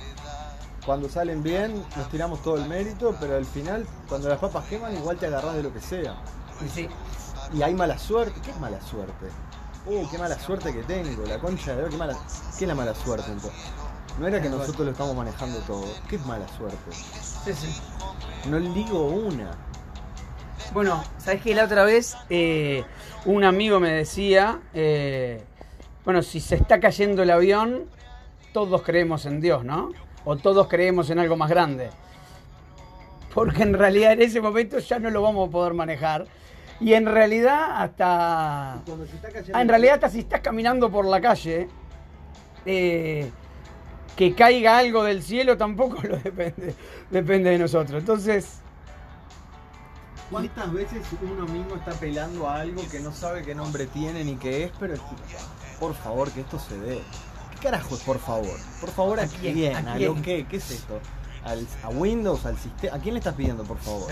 Cuando 0.86 1.10
salen 1.10 1.42
bien, 1.42 1.84
nos 1.96 2.10
tiramos 2.10 2.42
todo 2.44 2.58
el 2.58 2.68
mérito, 2.68 3.16
pero 3.20 3.36
al 3.36 3.46
final, 3.46 3.88
cuando 4.08 4.30
las 4.30 4.40
papas 4.40 4.66
queman, 4.66 4.96
igual 4.96 5.18
te 5.18 5.28
agarrás 5.28 5.56
de 5.56 5.64
lo 5.64 5.74
que 5.74 5.80
sea. 5.80 6.18
Sí, 6.74 6.88
Y 7.54 7.62
hay 7.62 7.74
mala 7.74 7.98
suerte. 7.98 8.40
¿Qué 8.42 8.52
es 8.52 8.60
mala 8.60 8.82
suerte? 8.82 9.28
Uh, 9.86 10.08
qué 10.10 10.18
mala 10.18 10.38
suerte 10.38 10.74
que 10.74 10.84
tengo, 10.84 11.26
la 11.26 11.40
concha 11.40 11.76
de 11.76 11.90
qué 11.90 11.98
mala. 11.98 12.18
¿Qué 12.58 12.66
es 12.66 12.68
la 12.68 12.76
mala 12.76 12.94
suerte 12.94 13.32
entonces? 13.32 13.60
No 14.20 14.28
era 14.28 14.42
que 14.42 14.50
nosotros 14.50 14.86
lo 14.86 14.92
estamos 14.92 15.16
manejando 15.16 15.60
todo. 15.60 15.86
¿Qué 16.10 16.18
mala 16.20 16.48
suerte? 16.58 16.92
sí, 16.92 17.54
sí. 17.54 17.82
No 18.50 18.60
digo 18.60 19.08
una. 19.08 19.52
Bueno, 20.74 21.04
¿sabes 21.18 21.42
que 21.42 21.56
la 21.56 21.64
otra 21.64 21.84
vez 21.84 22.16
eh, 22.30 22.84
un 23.26 23.44
amigo 23.44 23.80
me 23.80 23.92
decía, 23.92 24.60
eh, 24.74 25.42
bueno, 26.06 26.22
si 26.22 26.40
se 26.40 26.56
está 26.56 26.80
cayendo 26.80 27.24
el 27.24 27.32
avión, 27.32 27.86
todos 28.54 28.84
creemos 28.84 29.26
en 29.26 29.42
Dios, 29.42 29.64
¿no? 29.64 29.92
O 30.26 30.36
todos 30.36 30.68
creemos 30.68 31.10
en 31.10 31.20
algo 31.20 31.38
más 31.38 31.50
grande. 31.50 31.90
Porque 33.34 33.64
en 33.64 33.74
realidad 33.74 34.14
en 34.14 34.22
ese 34.22 34.42
momento 34.42 34.80
ya 34.80 35.00
no 35.00 35.10
lo 35.10 35.22
vamos 35.22 35.48
a 35.48 35.52
poder 35.52 35.74
manejar. 35.74 36.26
Y 36.82 36.94
en 36.94 37.06
realidad 37.06 37.82
hasta... 37.84 38.82
Cuando 38.86 39.06
se 39.06 39.16
está 39.16 39.30
cayendo 39.30 39.58
Ah, 39.58 39.62
en 39.62 39.68
realidad 39.68 39.96
hasta 39.96 40.10
si 40.10 40.20
estás 40.20 40.40
caminando 40.42 40.90
por 40.90 41.06
la 41.06 41.20
calle, 41.20 41.68
eh, 42.66 43.30
que 44.16 44.34
caiga 44.34 44.78
algo 44.78 45.04
del 45.04 45.22
cielo 45.22 45.58
tampoco 45.58 46.02
lo 46.04 46.18
depende, 46.18 46.76
depende 47.10 47.50
de 47.52 47.60
nosotros. 47.60 48.00
Entonces... 48.00 48.60
¿Cuántas 50.32 50.72
veces 50.72 51.02
uno 51.24 51.46
mismo 51.52 51.76
está 51.76 51.92
pelando 51.94 52.48
a 52.48 52.62
algo 52.62 52.88
que 52.90 53.00
no 53.00 53.12
sabe 53.12 53.42
qué 53.42 53.56
nombre 53.56 53.88
tiene 53.88 54.24
ni 54.24 54.36
qué 54.36 54.66
es, 54.66 54.72
pero 54.80 54.94
es- 54.94 55.02
por 55.80 55.96
favor 55.96 56.30
que 56.32 56.42
esto 56.42 56.60
se 56.60 56.78
dé? 56.78 57.02
¿Qué 57.52 57.58
carajo 57.64 57.96
es 57.96 58.02
por 58.04 58.20
favor? 58.20 58.56
Por 58.80 58.90
favor, 58.92 59.20
¿a, 59.20 59.24
¿A 59.24 59.28
quién? 59.28 59.54
quién? 59.56 59.76
¿A 59.76 59.94
¿A, 59.94 59.96
quién? 59.98 60.16
lo 60.16 60.22
qué? 60.22 60.46
¿Qué 60.48 60.58
es 60.58 60.70
esto? 60.72 61.00
¿Al- 61.46 61.68
¿A 61.84 61.90
Windows? 61.90 62.46
¿Al 62.46 62.58
sistema? 62.58 62.96
¿A 62.96 63.00
quién 63.00 63.14
le 63.14 63.20
estás 63.20 63.34
pidiendo, 63.36 63.64
por 63.64 63.78
favor? 63.78 64.08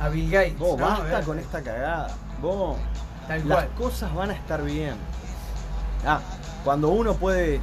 A 0.00 0.08
Bill 0.08 0.30
Gates. 0.30 0.58
Vos, 0.58 0.78
¿no? 0.78 0.86
basta 0.86 1.20
Eh, 1.20 1.24
con 1.24 1.38
esta 1.38 1.62
cagada. 1.62 2.14
Vos, 2.40 2.76
Tal 3.26 3.48
las 3.48 3.64
cual. 3.64 3.74
cosas 3.76 4.14
van 4.14 4.30
a 4.30 4.34
estar 4.34 4.62
bien. 4.62 4.94
Ah, 6.06 6.20
cuando 6.64 6.88
uno 6.90 7.14
puede 7.14 7.60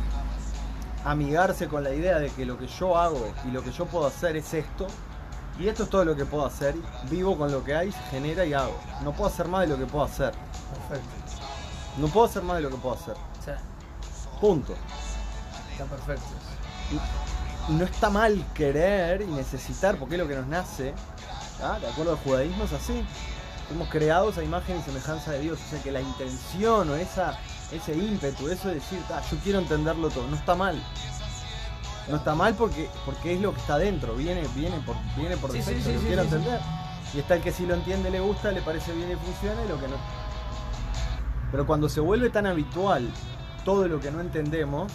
amigarse 1.05 1.67
con 1.67 1.83
la 1.83 1.91
idea 1.91 2.19
de 2.19 2.29
que 2.29 2.45
lo 2.45 2.57
que 2.57 2.67
yo 2.67 2.97
hago 2.97 3.31
y 3.45 3.51
lo 3.51 3.63
que 3.63 3.71
yo 3.71 3.85
puedo 3.85 4.07
hacer 4.07 4.35
es 4.35 4.53
esto, 4.53 4.87
y 5.59 5.67
esto 5.69 5.83
es 5.83 5.89
todo 5.89 6.03
lo 6.03 6.15
que 6.15 6.25
puedo 6.25 6.45
hacer, 6.45 6.75
vivo 7.09 7.37
con 7.37 7.51
lo 7.51 7.63
que 7.63 7.73
hay, 7.75 7.93
genera 8.11 8.43
y 8.45 8.53
hago. 8.53 8.75
No 9.03 9.13
puedo 9.13 9.29
hacer 9.29 9.47
más 9.47 9.61
de 9.61 9.67
lo 9.67 9.77
que 9.77 9.85
puedo 9.85 10.03
hacer. 10.03 10.33
Perfecto. 10.89 11.09
No 11.97 12.07
puedo 12.07 12.25
hacer 12.25 12.43
más 12.43 12.57
de 12.57 12.63
lo 12.63 12.69
que 12.69 12.75
puedo 12.77 12.95
hacer. 12.95 13.15
Sea, 13.43 13.57
Punto. 14.41 14.73
está 15.71 15.85
perfecto. 15.85 16.25
Y 16.91 16.95
no 17.69 17.83
está 17.85 18.09
mal 18.09 18.43
querer 18.53 19.21
y 19.21 19.25
necesitar, 19.25 19.97
porque 19.97 20.15
es 20.15 20.21
lo 20.21 20.27
que 20.27 20.35
nos 20.35 20.47
nace. 20.47 20.93
¿ah? 21.63 21.77
De 21.79 21.87
acuerdo 21.87 22.11
al 22.13 22.17
judaísmo 22.19 22.65
es 22.65 22.73
así. 22.73 23.03
Fuimos 23.67 23.89
creados 23.89 24.37
a 24.37 24.43
imagen 24.43 24.77
y 24.77 24.81
semejanza 24.83 25.31
de 25.31 25.39
Dios. 25.41 25.59
O 25.65 25.69
sea 25.69 25.81
que 25.81 25.91
la 25.91 26.01
intención 26.01 26.89
o 26.89 26.95
esa, 26.95 27.39
ese 27.71 27.95
ímpetu, 27.97 28.47
eso 28.49 28.67
de 28.67 28.75
decir, 28.75 28.99
"Ah, 29.09 29.21
yo 29.31 29.37
quiero 29.43 29.59
entenderlo 29.59 30.09
todo, 30.09 30.27
no 30.27 30.35
está 30.35 30.53
mal. 30.55 30.81
no 32.07 32.17
está 32.17 32.35
mal 32.35 32.53
porque, 32.53 32.87
porque 33.03 33.33
es 33.33 33.41
lo 33.41 33.51
que 33.51 33.59
está 33.59 33.79
dentro, 33.79 34.13
viene, 34.13 34.43
viene 34.53 34.77
por, 34.85 34.95
viene 35.17 35.37
por 35.37 35.51
Sí, 35.51 35.59
sí, 35.63 35.73
defecto, 35.73 35.89
sí, 35.89 35.95
lo 35.95 36.01
quiero 36.01 36.21
entender. 36.21 36.59
Y 37.15 37.19
está 37.19 37.33
el 37.33 37.41
que 37.41 37.51
si 37.51 37.65
lo 37.65 37.73
entiende, 37.73 38.11
le 38.11 38.19
gusta, 38.19 38.51
le 38.51 38.61
parece 38.61 38.93
bien 38.93 39.11
y 39.11 39.15
funciona, 39.15 39.63
y 39.65 39.67
lo 39.67 39.79
que 39.79 39.87
no. 39.87 39.95
Pero 41.51 41.65
cuando 41.65 41.89
se 41.89 42.01
vuelve 42.01 42.29
tan 42.29 42.45
habitual 42.45 43.09
todo 43.63 43.87
lo 43.87 43.99
que 43.99 44.11
no 44.11 44.19
entendemos, 44.21 44.91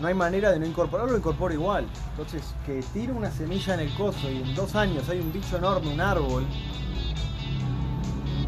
no 0.00 0.08
hay 0.08 0.14
manera 0.14 0.50
de 0.50 0.58
no 0.58 0.66
incorporarlo, 0.66 1.12
lo 1.12 1.18
incorporo 1.18 1.52
igual. 1.52 1.86
Entonces, 2.10 2.42
que 2.64 2.82
tire 2.92 3.12
una 3.12 3.30
semilla 3.30 3.74
en 3.74 3.80
el 3.80 3.94
coso 3.94 4.30
y 4.30 4.38
en 4.38 4.54
dos 4.54 4.74
años 4.74 5.08
hay 5.08 5.20
un 5.20 5.32
bicho 5.32 5.56
enorme, 5.56 5.92
un 5.92 6.00
árbol. 6.00 6.46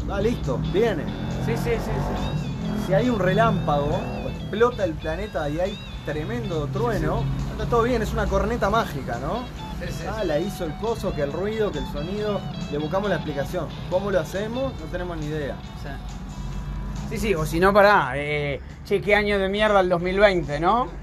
Ah, 0.09 0.19
listo, 0.19 0.57
viene. 0.73 1.03
Sí, 1.45 1.53
sí, 1.55 1.71
sí, 1.71 1.91
sí. 1.91 2.85
Si 2.87 2.93
hay 2.93 3.09
un 3.09 3.19
relámpago, 3.19 3.99
explota 4.29 4.83
el 4.83 4.93
planeta 4.93 5.49
y 5.49 5.59
hay 5.59 5.79
tremendo 6.05 6.67
trueno, 6.67 7.23
está 7.51 7.65
todo 7.65 7.83
bien, 7.83 8.01
es 8.01 8.11
una 8.11 8.25
corneta 8.25 8.69
mágica, 8.69 9.19
¿no? 9.19 9.43
Sí, 9.79 9.93
sí, 9.93 10.03
Ah, 10.09 10.23
la 10.23 10.39
hizo 10.39 10.65
el 10.65 10.75
coso, 10.77 11.13
que 11.13 11.21
el 11.21 11.31
ruido, 11.31 11.71
que 11.71 11.79
el 11.79 11.87
sonido. 11.87 12.41
Le 12.71 12.77
buscamos 12.77 13.09
la 13.09 13.15
explicación. 13.15 13.67
¿Cómo 13.89 14.11
lo 14.11 14.19
hacemos? 14.19 14.73
No 14.79 14.85
tenemos 14.87 15.17
ni 15.17 15.27
idea. 15.27 15.55
Sí, 17.09 17.17
sí, 17.17 17.35
o 17.35 17.45
si 17.45 17.59
no, 17.59 17.73
pará. 17.73 18.13
Eh, 18.15 18.59
che, 18.85 19.01
qué 19.01 19.15
año 19.15 19.37
de 19.39 19.49
mierda 19.49 19.79
el 19.81 19.89
2020, 19.89 20.59
¿no? 20.59 21.02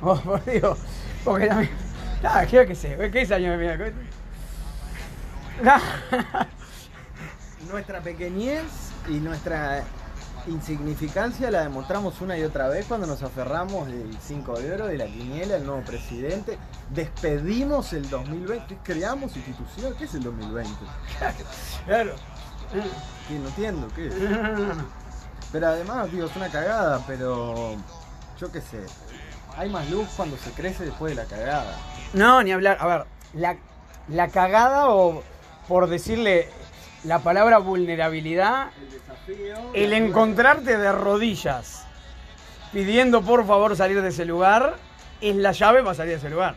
Oh, 0.02 0.16
por 0.16 0.44
Dios. 0.44 0.78
Porque 1.24 1.46
también. 1.46 1.70
Ah, 2.24 2.44
creo 2.48 2.66
que 2.66 2.74
sé. 2.74 2.96
¿Qué 3.12 3.22
es 3.22 3.30
año 3.30 3.56
de 3.56 3.92
Nuestra 7.70 8.00
pequeñez 8.00 8.64
y 9.08 9.20
nuestra 9.20 9.84
insignificancia 10.46 11.50
la 11.50 11.62
demostramos 11.62 12.20
una 12.20 12.36
y 12.38 12.42
otra 12.42 12.68
vez 12.68 12.86
cuando 12.86 13.06
nos 13.06 13.22
aferramos 13.22 13.86
del 13.86 14.16
5 14.20 14.58
de 14.58 14.72
oro, 14.72 14.86
de 14.86 14.96
la 14.96 15.06
quiniela, 15.06 15.56
el 15.56 15.66
nuevo 15.66 15.82
presidente. 15.82 16.58
Despedimos 16.90 17.92
el 17.92 18.08
2020, 18.08 18.78
creamos 18.82 19.36
institución. 19.36 19.94
¿Qué 19.98 20.04
es 20.04 20.14
el 20.14 20.22
2020? 20.22 20.70
Claro. 21.86 22.14
¿Qué? 22.72 23.38
No 23.38 23.48
entiendo, 23.48 23.88
¿qué 23.94 24.08
es? 24.08 24.14
Pero 25.52 25.68
además, 25.68 26.10
digo, 26.10 26.26
es 26.26 26.36
una 26.36 26.48
cagada, 26.48 27.04
pero 27.06 27.76
yo 28.38 28.52
qué 28.52 28.60
sé. 28.60 28.84
Hay 29.56 29.68
más 29.68 29.88
luz 29.90 30.08
cuando 30.16 30.36
se 30.36 30.50
crece 30.52 30.84
después 30.84 31.14
de 31.14 31.22
la 31.22 31.28
cagada. 31.28 31.76
No, 32.12 32.42
ni 32.42 32.52
hablar. 32.52 32.78
A 32.80 32.86
ver, 32.86 33.04
la, 33.34 33.56
la 34.08 34.28
cagada 34.28 34.90
o 34.90 35.22
por 35.68 35.88
decirle 35.88 36.48
la 37.04 37.20
palabra 37.20 37.58
vulnerabilidad, 37.58 38.68
El 38.78 38.90
desafío. 38.90 39.70
el 39.74 39.92
encontrarte 39.92 40.76
de 40.76 40.92
rodillas 40.92 41.84
pidiendo 42.72 43.22
por 43.22 43.46
favor 43.46 43.76
salir 43.76 44.00
de 44.02 44.08
ese 44.08 44.24
lugar 44.24 44.76
es 45.20 45.34
la 45.36 45.52
llave 45.52 45.82
para 45.82 45.94
salir 45.94 46.12
de 46.12 46.18
ese 46.18 46.30
lugar. 46.30 46.56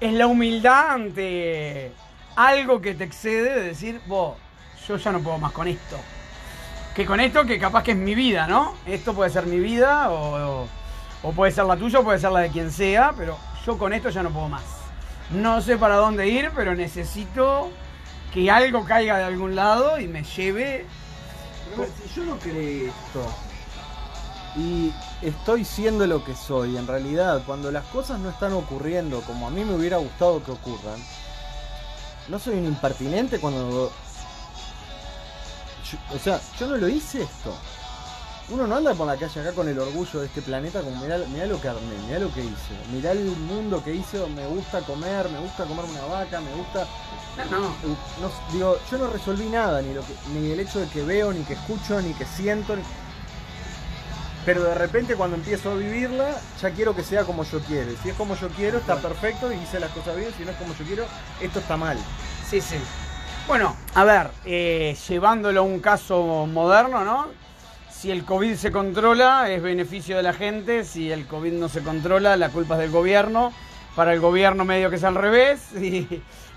Es 0.00 0.12
la 0.12 0.26
humildad 0.26 0.90
ante 0.92 1.92
algo 2.36 2.80
que 2.80 2.94
te 2.94 3.04
excede 3.04 3.54
de 3.54 3.62
decir, 3.62 4.00
vos, 4.06 4.36
yo 4.88 4.96
ya 4.96 5.12
no 5.12 5.20
puedo 5.20 5.38
más 5.38 5.52
con 5.52 5.68
esto. 5.68 5.96
Que 6.94 7.04
con 7.06 7.20
esto 7.20 7.44
que 7.44 7.58
capaz 7.58 7.82
que 7.84 7.92
es 7.92 7.96
mi 7.96 8.14
vida, 8.14 8.46
¿no? 8.46 8.74
Esto 8.86 9.14
puede 9.14 9.30
ser 9.30 9.46
mi 9.46 9.58
vida 9.58 10.10
o, 10.10 10.66
o 11.22 11.32
puede 11.32 11.52
ser 11.52 11.64
la 11.64 11.76
tuya 11.76 12.00
o 12.00 12.04
puede 12.04 12.18
ser 12.18 12.32
la 12.32 12.40
de 12.40 12.50
quien 12.50 12.70
sea, 12.70 13.12
pero 13.16 13.38
yo 13.64 13.78
con 13.78 13.92
esto 13.92 14.10
ya 14.10 14.22
no 14.22 14.30
puedo 14.30 14.48
más. 14.48 14.62
No 15.30 15.60
sé 15.60 15.76
para 15.76 15.96
dónde 15.96 16.28
ir, 16.28 16.50
pero 16.54 16.74
necesito 16.74 17.70
que 18.32 18.50
algo 18.50 18.84
caiga 18.84 19.18
de 19.18 19.24
algún 19.24 19.54
lado 19.54 19.98
y 19.98 20.06
me 20.06 20.22
lleve 20.22 20.86
Pero 21.70 21.86
si 21.86 22.14
yo 22.14 22.24
no 22.24 22.38
creé 22.38 22.86
esto 22.88 23.26
y 24.56 24.92
estoy 25.22 25.64
siendo 25.64 26.06
lo 26.06 26.24
que 26.24 26.34
soy, 26.34 26.76
en 26.76 26.86
realidad, 26.86 27.42
cuando 27.46 27.70
las 27.70 27.84
cosas 27.86 28.18
no 28.18 28.30
están 28.30 28.52
ocurriendo 28.52 29.20
como 29.22 29.46
a 29.46 29.50
mí 29.50 29.64
me 29.64 29.74
hubiera 29.74 29.98
gustado 29.98 30.42
que 30.42 30.50
ocurran, 30.50 31.00
no 32.28 32.38
soy 32.38 32.58
un 32.58 32.66
impertinente 32.66 33.38
cuando. 33.38 33.92
O 36.14 36.18
sea, 36.18 36.40
yo 36.58 36.66
no 36.66 36.76
lo 36.76 36.88
hice 36.88 37.22
esto. 37.22 37.54
Uno 38.50 38.66
no 38.66 38.76
anda 38.76 38.94
por 38.94 39.06
la 39.06 39.16
calle 39.16 39.40
acá 39.40 39.52
con 39.52 39.68
el 39.68 39.78
orgullo 39.78 40.20
de 40.20 40.26
este 40.26 40.42
planeta 40.42 40.80
como 40.80 41.00
mirá, 41.00 41.18
mirá 41.32 41.46
lo 41.46 41.60
que 41.60 41.68
armé, 41.68 41.80
mirá 42.06 42.18
lo 42.18 42.32
que 42.34 42.40
hice, 42.40 42.74
mirá 42.92 43.12
el 43.12 43.24
mundo 43.24 43.82
que 43.84 43.94
hice, 43.94 44.18
me 44.26 44.44
gusta 44.46 44.80
comer, 44.80 45.28
me 45.28 45.38
gusta 45.38 45.64
comer 45.66 45.84
una 45.84 46.04
vaca, 46.06 46.40
me 46.40 46.52
gusta 46.54 46.84
No, 47.48 47.58
no. 47.60 47.68
no, 48.20 48.30
digo, 48.52 48.76
yo 48.90 48.98
no 48.98 49.06
resolví 49.08 49.48
nada, 49.48 49.80
ni, 49.82 49.94
lo 49.94 50.00
que- 50.00 50.14
ni 50.34 50.50
el 50.50 50.58
hecho 50.58 50.80
de 50.80 50.88
que 50.88 51.02
veo, 51.02 51.32
ni 51.32 51.44
que 51.44 51.52
escucho, 51.52 52.00
ni 52.02 52.12
que 52.12 52.24
siento. 52.24 52.74
ni- 52.74 52.82
Pero 54.44 54.64
de 54.64 54.74
repente 54.74 55.14
cuando 55.14 55.36
empiezo 55.36 55.70
a 55.70 55.74
vivirla, 55.74 56.34
ya 56.60 56.70
quiero 56.70 56.96
que 56.96 57.04
sea 57.04 57.24
como 57.24 57.44
yo 57.44 57.60
quiero. 57.60 57.92
Y 57.92 57.96
si 58.02 58.08
es 58.08 58.14
como 58.16 58.34
yo 58.34 58.48
quiero, 58.48 58.78
está 58.78 58.96
perfecto 58.96 59.52
y 59.52 59.56
hice 59.58 59.78
las 59.78 59.90
cosas 59.92 60.16
bien. 60.16 60.32
Si 60.36 60.44
no 60.44 60.50
es 60.50 60.56
como 60.56 60.74
yo 60.74 60.84
quiero, 60.84 61.04
esto 61.40 61.58
está 61.60 61.76
mal. 61.76 61.98
Sí, 62.48 62.60
sí. 62.60 62.76
Bueno, 63.46 63.76
a 63.94 64.02
ver, 64.04 64.30
eh, 64.46 64.96
llevándolo 65.08 65.60
a 65.60 65.62
un 65.62 65.78
caso 65.80 66.46
moderno, 66.50 67.04
¿no? 67.04 67.26
Si 68.00 68.10
el 68.10 68.24
COVID 68.24 68.54
se 68.54 68.72
controla, 68.72 69.50
es 69.50 69.60
beneficio 69.60 70.16
de 70.16 70.22
la 70.22 70.32
gente. 70.32 70.84
Si 70.84 71.12
el 71.12 71.26
COVID 71.26 71.52
no 71.52 71.68
se 71.68 71.82
controla, 71.82 72.34
la 72.38 72.48
culpa 72.48 72.76
es 72.76 72.80
del 72.80 72.90
gobierno. 72.90 73.52
Para 73.94 74.14
el 74.14 74.20
gobierno 74.20 74.64
medio 74.64 74.88
que 74.88 74.96
es 74.96 75.04
al 75.04 75.16
revés. 75.16 75.68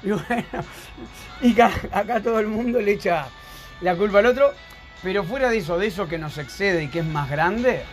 Y, 0.05 0.09
bueno, 0.09 0.65
y 1.41 1.59
acá 1.59 2.21
todo 2.21 2.39
el 2.39 2.47
mundo 2.47 2.81
le 2.81 2.93
echa 2.93 3.27
la 3.81 3.95
culpa 3.95 4.19
al 4.19 4.27
otro. 4.27 4.53
Pero 5.01 5.25
fuera 5.25 5.49
de 5.49 5.57
eso, 5.57 5.77
de 5.77 5.87
eso 5.87 6.07
que 6.07 6.17
nos 6.17 6.37
excede 6.37 6.83
y 6.83 6.87
que 6.87 6.99
es 6.99 7.05
más 7.05 7.29
grande, 7.29 7.83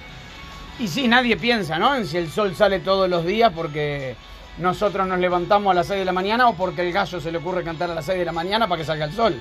y 0.79 0.87
sí, 0.87 1.09
nadie 1.09 1.37
piensa, 1.37 1.79
¿no? 1.79 1.95
En 1.95 2.07
si 2.07 2.19
el 2.19 2.31
sol 2.31 2.55
sale 2.55 2.79
todos 2.79 3.09
los 3.09 3.25
días 3.25 3.53
porque 3.55 4.15
nosotros 4.59 5.09
nos 5.09 5.19
levantamos 5.19 5.71
a 5.73 5.75
las 5.75 5.89
6 5.89 6.01
de 6.01 6.05
la 6.05 6.13
mañana 6.13 6.49
o 6.49 6.55
porque 6.55 6.83
el 6.83 6.93
gallo 6.93 7.21
se 7.21 7.33
le 7.33 7.39
ocurre 7.39 7.65
cantar 7.65 7.91
a 7.91 7.95
las 7.95 8.07
6 8.07 8.19
de 8.19 8.25
la 8.25 8.33
mañana 8.33 8.69
para 8.69 8.81
que 8.81 8.87
salga 8.87 9.07
el 9.07 9.13
sol. 9.13 9.41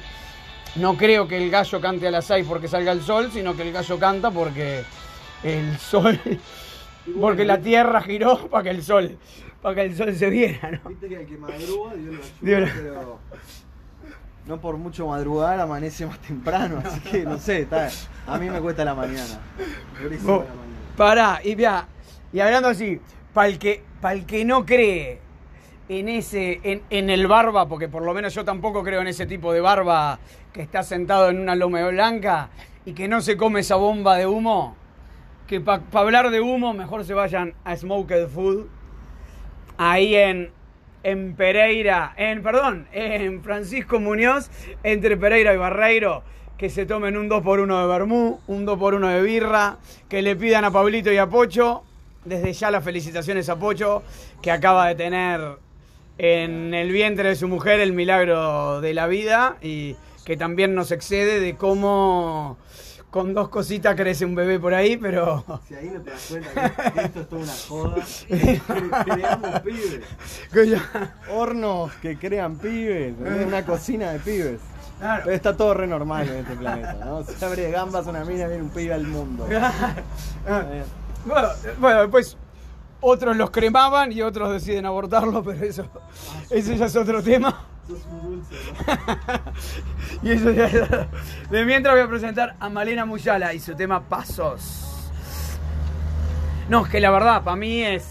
No 0.76 0.96
creo 0.96 1.28
que 1.28 1.38
el 1.38 1.50
gallo 1.50 1.82
cante 1.82 2.08
a 2.08 2.12
las 2.12 2.26
6 2.26 2.46
porque 2.48 2.68
salga 2.68 2.92
el 2.92 3.02
sol, 3.02 3.30
sino 3.32 3.56
que 3.56 3.64
el 3.64 3.74
gallo 3.74 4.00
canta 4.00 4.32
porque 4.32 4.84
el 5.44 5.78
sol, 5.78 6.20
porque 7.20 7.44
la 7.46 7.60
tierra 7.60 8.02
giró 8.02 8.48
para 8.50 8.64
que 8.64 8.70
el 8.70 8.84
sol, 8.84 9.18
para 9.62 9.76
que 9.76 9.82
el 9.82 9.98
sol 9.98 10.16
se 10.16 10.30
viera, 10.30 10.72
¿no? 10.72 10.90
Viste 10.90 11.08
que 11.10 11.16
el 11.16 11.26
que 11.26 11.38
madruga, 11.38 11.96
Dios 11.96 12.16
lo 12.16 12.46
Dios 12.48 12.62
lo- 12.62 12.68
pero 12.76 13.20
no 14.46 14.60
por 14.60 14.78
mucho 14.78 15.08
madrugar 15.08 15.60
amanece 15.60 16.06
más 16.06 16.20
temprano, 16.20 16.82
así 16.84 17.00
que 17.02 17.24
no 17.24 17.38
sé, 17.38 17.62
está, 17.62 17.90
a 18.26 18.38
mí 18.38 18.50
me 18.50 18.60
cuesta 18.60 18.84
la 18.86 18.96
mañana. 18.96 19.40
La 20.02 20.10
mañana. 20.10 20.46
Pará, 20.98 21.40
y 21.44 21.56
vea, 21.56 21.88
y 22.34 22.40
hablando 22.40 22.70
así, 22.70 23.00
para 23.34 23.48
el 23.48 23.60
que, 23.60 23.84
el 24.12 24.26
que 24.26 24.46
no 24.46 24.66
cree 24.66 25.20
en 25.90 26.08
ese, 26.08 26.62
en, 26.64 26.84
en 26.92 27.10
el 27.10 27.28
barba, 27.28 27.68
porque 27.68 27.90
por 27.90 28.04
lo 28.04 28.14
menos 28.14 28.34
yo 28.34 28.46
tampoco 28.46 28.84
creo 28.84 29.02
en 29.02 29.08
ese 29.08 29.26
tipo 29.26 29.52
de 29.52 29.60
barba 29.60 30.20
que 30.54 30.62
está 30.62 30.84
sentado 30.84 31.30
en 31.30 31.40
una 31.40 31.56
loma 31.56 31.86
blanca 31.88 32.50
y 32.86 32.94
que 32.94 33.08
no 33.08 33.22
se 33.22 33.36
come 33.36 33.62
esa 33.62 33.76
bomba 33.76 34.16
de 34.16 34.28
humo, 34.28 34.78
que 35.48 35.60
para 35.60 35.82
hablar 35.94 36.30
de 36.30 36.40
humo 36.40 36.74
mejor 36.74 37.04
se 37.06 37.16
vayan 37.16 37.56
a 37.64 37.76
Smoked 37.76 38.28
Food, 38.28 38.68
ahí 39.78 40.16
en, 40.16 40.52
en 41.02 41.36
Pereira, 41.36 42.14
en, 42.18 42.44
perdón, 42.44 42.88
en 42.92 43.42
Francisco 43.42 44.00
Muñoz, 44.00 44.52
entre 44.84 45.18
Pereira 45.18 45.56
y 45.56 45.58
Barreiro, 45.58 46.22
que 46.56 46.70
se 46.70 46.86
tomen 46.86 47.18
un 47.18 47.30
2x1 47.30 47.82
de 47.82 47.88
vermú, 47.88 48.42
un 48.46 48.68
2x1 48.68 49.08
de 49.08 49.22
birra, 49.24 49.78
que 50.08 50.22
le 50.22 50.36
pidan 50.36 50.66
a 50.66 50.72
Pablito 50.72 51.12
y 51.12 51.18
a 51.18 51.28
Pocho, 51.28 51.84
desde 52.26 52.54
ya 52.54 52.70
las 52.70 52.84
felicitaciones 52.84 53.50
a 53.50 53.56
Pocho, 53.58 54.04
que 54.42 54.52
acaba 54.52 54.88
de 54.88 54.96
tener 54.96 55.58
en 56.20 56.74
el 56.74 56.92
vientre 56.92 57.30
de 57.30 57.36
su 57.36 57.48
mujer 57.48 57.80
el 57.80 57.94
milagro 57.94 58.82
de 58.82 58.94
la 58.94 59.08
vida 59.08 59.56
y 59.62 59.96
que 60.26 60.36
también 60.38 60.76
nos 60.76 60.92
excede 60.92 61.40
de 61.40 61.56
cómo 61.56 62.58
con 63.10 63.34
dos 63.34 63.50
cositas 63.50 63.96
crece 63.96 64.24
un 64.26 64.36
bebé 64.36 64.60
por 64.60 64.74
ahí, 64.76 64.96
pero... 64.98 65.44
Si 65.68 65.74
ahí 65.74 65.90
no 65.92 66.00
te 66.02 66.12
das 66.12 66.28
cuenta 66.30 66.92
que 66.94 67.00
esto 67.02 67.20
es 67.22 67.30
toda 67.30 67.42
una 67.42 67.54
joda, 67.68 67.96
cre- 68.30 69.04
creamos 69.06 69.60
pibes. 69.62 70.02
Hornos 71.32 71.92
que 72.02 72.18
crean 72.18 72.58
pibes, 72.58 73.14
una 73.48 73.66
cocina 73.66 74.12
de 74.12 74.20
pibes. 74.20 74.60
Claro. 75.00 75.22
Pero 75.24 75.36
está 75.36 75.56
todo 75.56 75.74
re 75.74 75.88
normal 75.88 76.28
en 76.28 76.36
este 76.36 76.56
planeta, 76.56 76.94
¿no? 77.06 77.24
Se 77.24 77.46
abre 77.46 77.72
gambas 77.72 78.06
una 78.06 78.26
mina, 78.26 78.48
viene 78.48 78.64
un 78.64 78.70
pibe 78.70 78.94
al 78.94 79.08
mundo. 79.08 79.48
Eh, 79.50 80.84
Bueno, 81.26 81.48
bueno, 81.80 82.02
después 82.02 82.38
otros 83.02 83.36
los 83.38 83.50
cremaban 83.52 84.12
y 84.12 84.22
otros 84.22 84.52
deciden 84.52 84.86
abortarlo, 84.86 85.44
pero 85.44 85.64
eso, 85.66 85.86
eso 86.50 86.74
ya 86.74 86.86
es 86.86 86.96
otro 86.96 87.22
tema. 87.24 87.66
Sos 87.88 88.06
un 88.06 88.22
dulce, 88.22 88.56
Y 90.24 90.32
eso 90.32 90.52
ya 90.52 90.66
es- 90.66 91.50
De 91.50 91.66
mientras 91.66 91.96
voy 91.96 92.04
a 92.04 92.08
presentar 92.08 92.56
a 92.60 92.70
Malena 92.70 93.06
Muyala 93.06 93.54
y 93.54 93.60
su 93.60 93.76
tema 93.76 94.02
Pasos. 94.02 94.86
No, 96.70 96.86
es 96.86 96.92
que 96.92 97.00
la 97.00 97.10
verdad, 97.10 97.44
para 97.44 97.56
mí 97.56 97.82
es. 97.82 98.06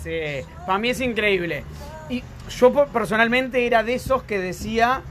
para 0.66 0.78
mí 0.78 0.90
es 0.90 1.00
increíble. 1.00 1.64
Y 2.10 2.24
yo 2.58 2.72
personalmente 2.86 3.66
era 3.66 3.82
de 3.84 3.94
esos 3.94 4.24
que 4.24 4.38
decía, 4.40 5.02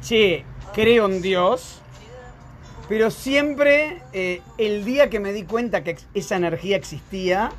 che, 0.00 0.44
creo 0.72 1.06
en 1.06 1.20
Dios. 1.20 1.80
Pero 2.88 3.10
siempre 3.10 4.02
eh, 4.12 4.40
el 4.58 4.84
día 4.84 5.08
que 5.10 5.18
me 5.20 5.32
di 5.32 5.44
cuenta 5.44 5.82
que 5.82 5.96
esa 6.14 6.36
energía 6.36 6.76
existía 6.76 7.50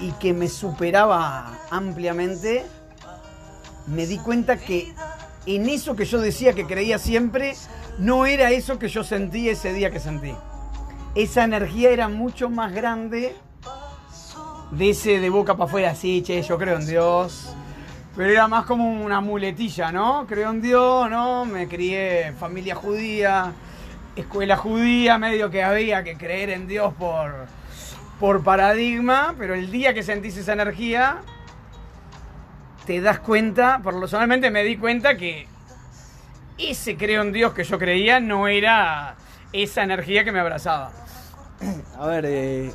y 0.00 0.12
que 0.12 0.32
me 0.32 0.48
superaba 0.48 1.58
ampliamente, 1.70 2.64
me 3.86 4.06
di 4.06 4.18
cuenta 4.18 4.56
que 4.56 4.92
en 5.46 5.68
eso 5.68 5.96
que 5.96 6.04
yo 6.04 6.20
decía 6.20 6.52
que 6.52 6.66
creía 6.66 6.98
siempre, 6.98 7.54
no 7.98 8.26
era 8.26 8.50
eso 8.50 8.78
que 8.78 8.88
yo 8.88 9.02
sentí 9.02 9.48
ese 9.48 9.72
día 9.72 9.90
que 9.90 10.00
sentí. 10.00 10.34
Esa 11.14 11.44
energía 11.44 11.90
era 11.90 12.08
mucho 12.08 12.50
más 12.50 12.72
grande 12.72 13.34
de 14.70 14.90
ese 14.90 15.18
de 15.18 15.30
boca 15.30 15.56
para 15.56 15.68
afuera, 15.68 15.94
sí, 15.94 16.22
che, 16.22 16.42
yo 16.42 16.58
creo 16.58 16.76
en 16.78 16.86
Dios. 16.86 17.54
Pero 18.14 18.30
era 18.30 18.48
más 18.48 18.66
como 18.66 19.04
una 19.04 19.20
muletilla, 19.20 19.92
¿no? 19.92 20.26
Creo 20.26 20.50
en 20.50 20.60
Dios, 20.60 21.08
¿no? 21.08 21.44
Me 21.44 21.68
crié 21.68 22.32
familia 22.38 22.74
judía, 22.74 23.52
escuela 24.16 24.56
judía, 24.56 25.18
medio 25.18 25.50
que 25.50 25.62
había 25.62 26.02
que 26.02 26.16
creer 26.16 26.50
en 26.50 26.66
Dios 26.66 26.92
por, 26.94 27.46
por 28.18 28.42
paradigma, 28.42 29.34
pero 29.38 29.54
el 29.54 29.70
día 29.70 29.94
que 29.94 30.02
sentís 30.02 30.36
esa 30.36 30.52
energía, 30.52 31.18
te 32.86 33.00
das 33.00 33.20
cuenta, 33.20 33.80
solamente 34.06 34.50
me 34.50 34.64
di 34.64 34.76
cuenta 34.76 35.16
que 35.16 35.46
ese 36.58 36.96
creo 36.96 37.22
en 37.22 37.32
Dios 37.32 37.52
que 37.52 37.64
yo 37.64 37.78
creía 37.78 38.18
no 38.18 38.48
era 38.48 39.14
esa 39.52 39.82
energía 39.82 40.24
que 40.24 40.32
me 40.32 40.40
abrazaba. 40.40 40.90
A 41.98 42.06
ver, 42.06 42.24
eh, 42.26 42.72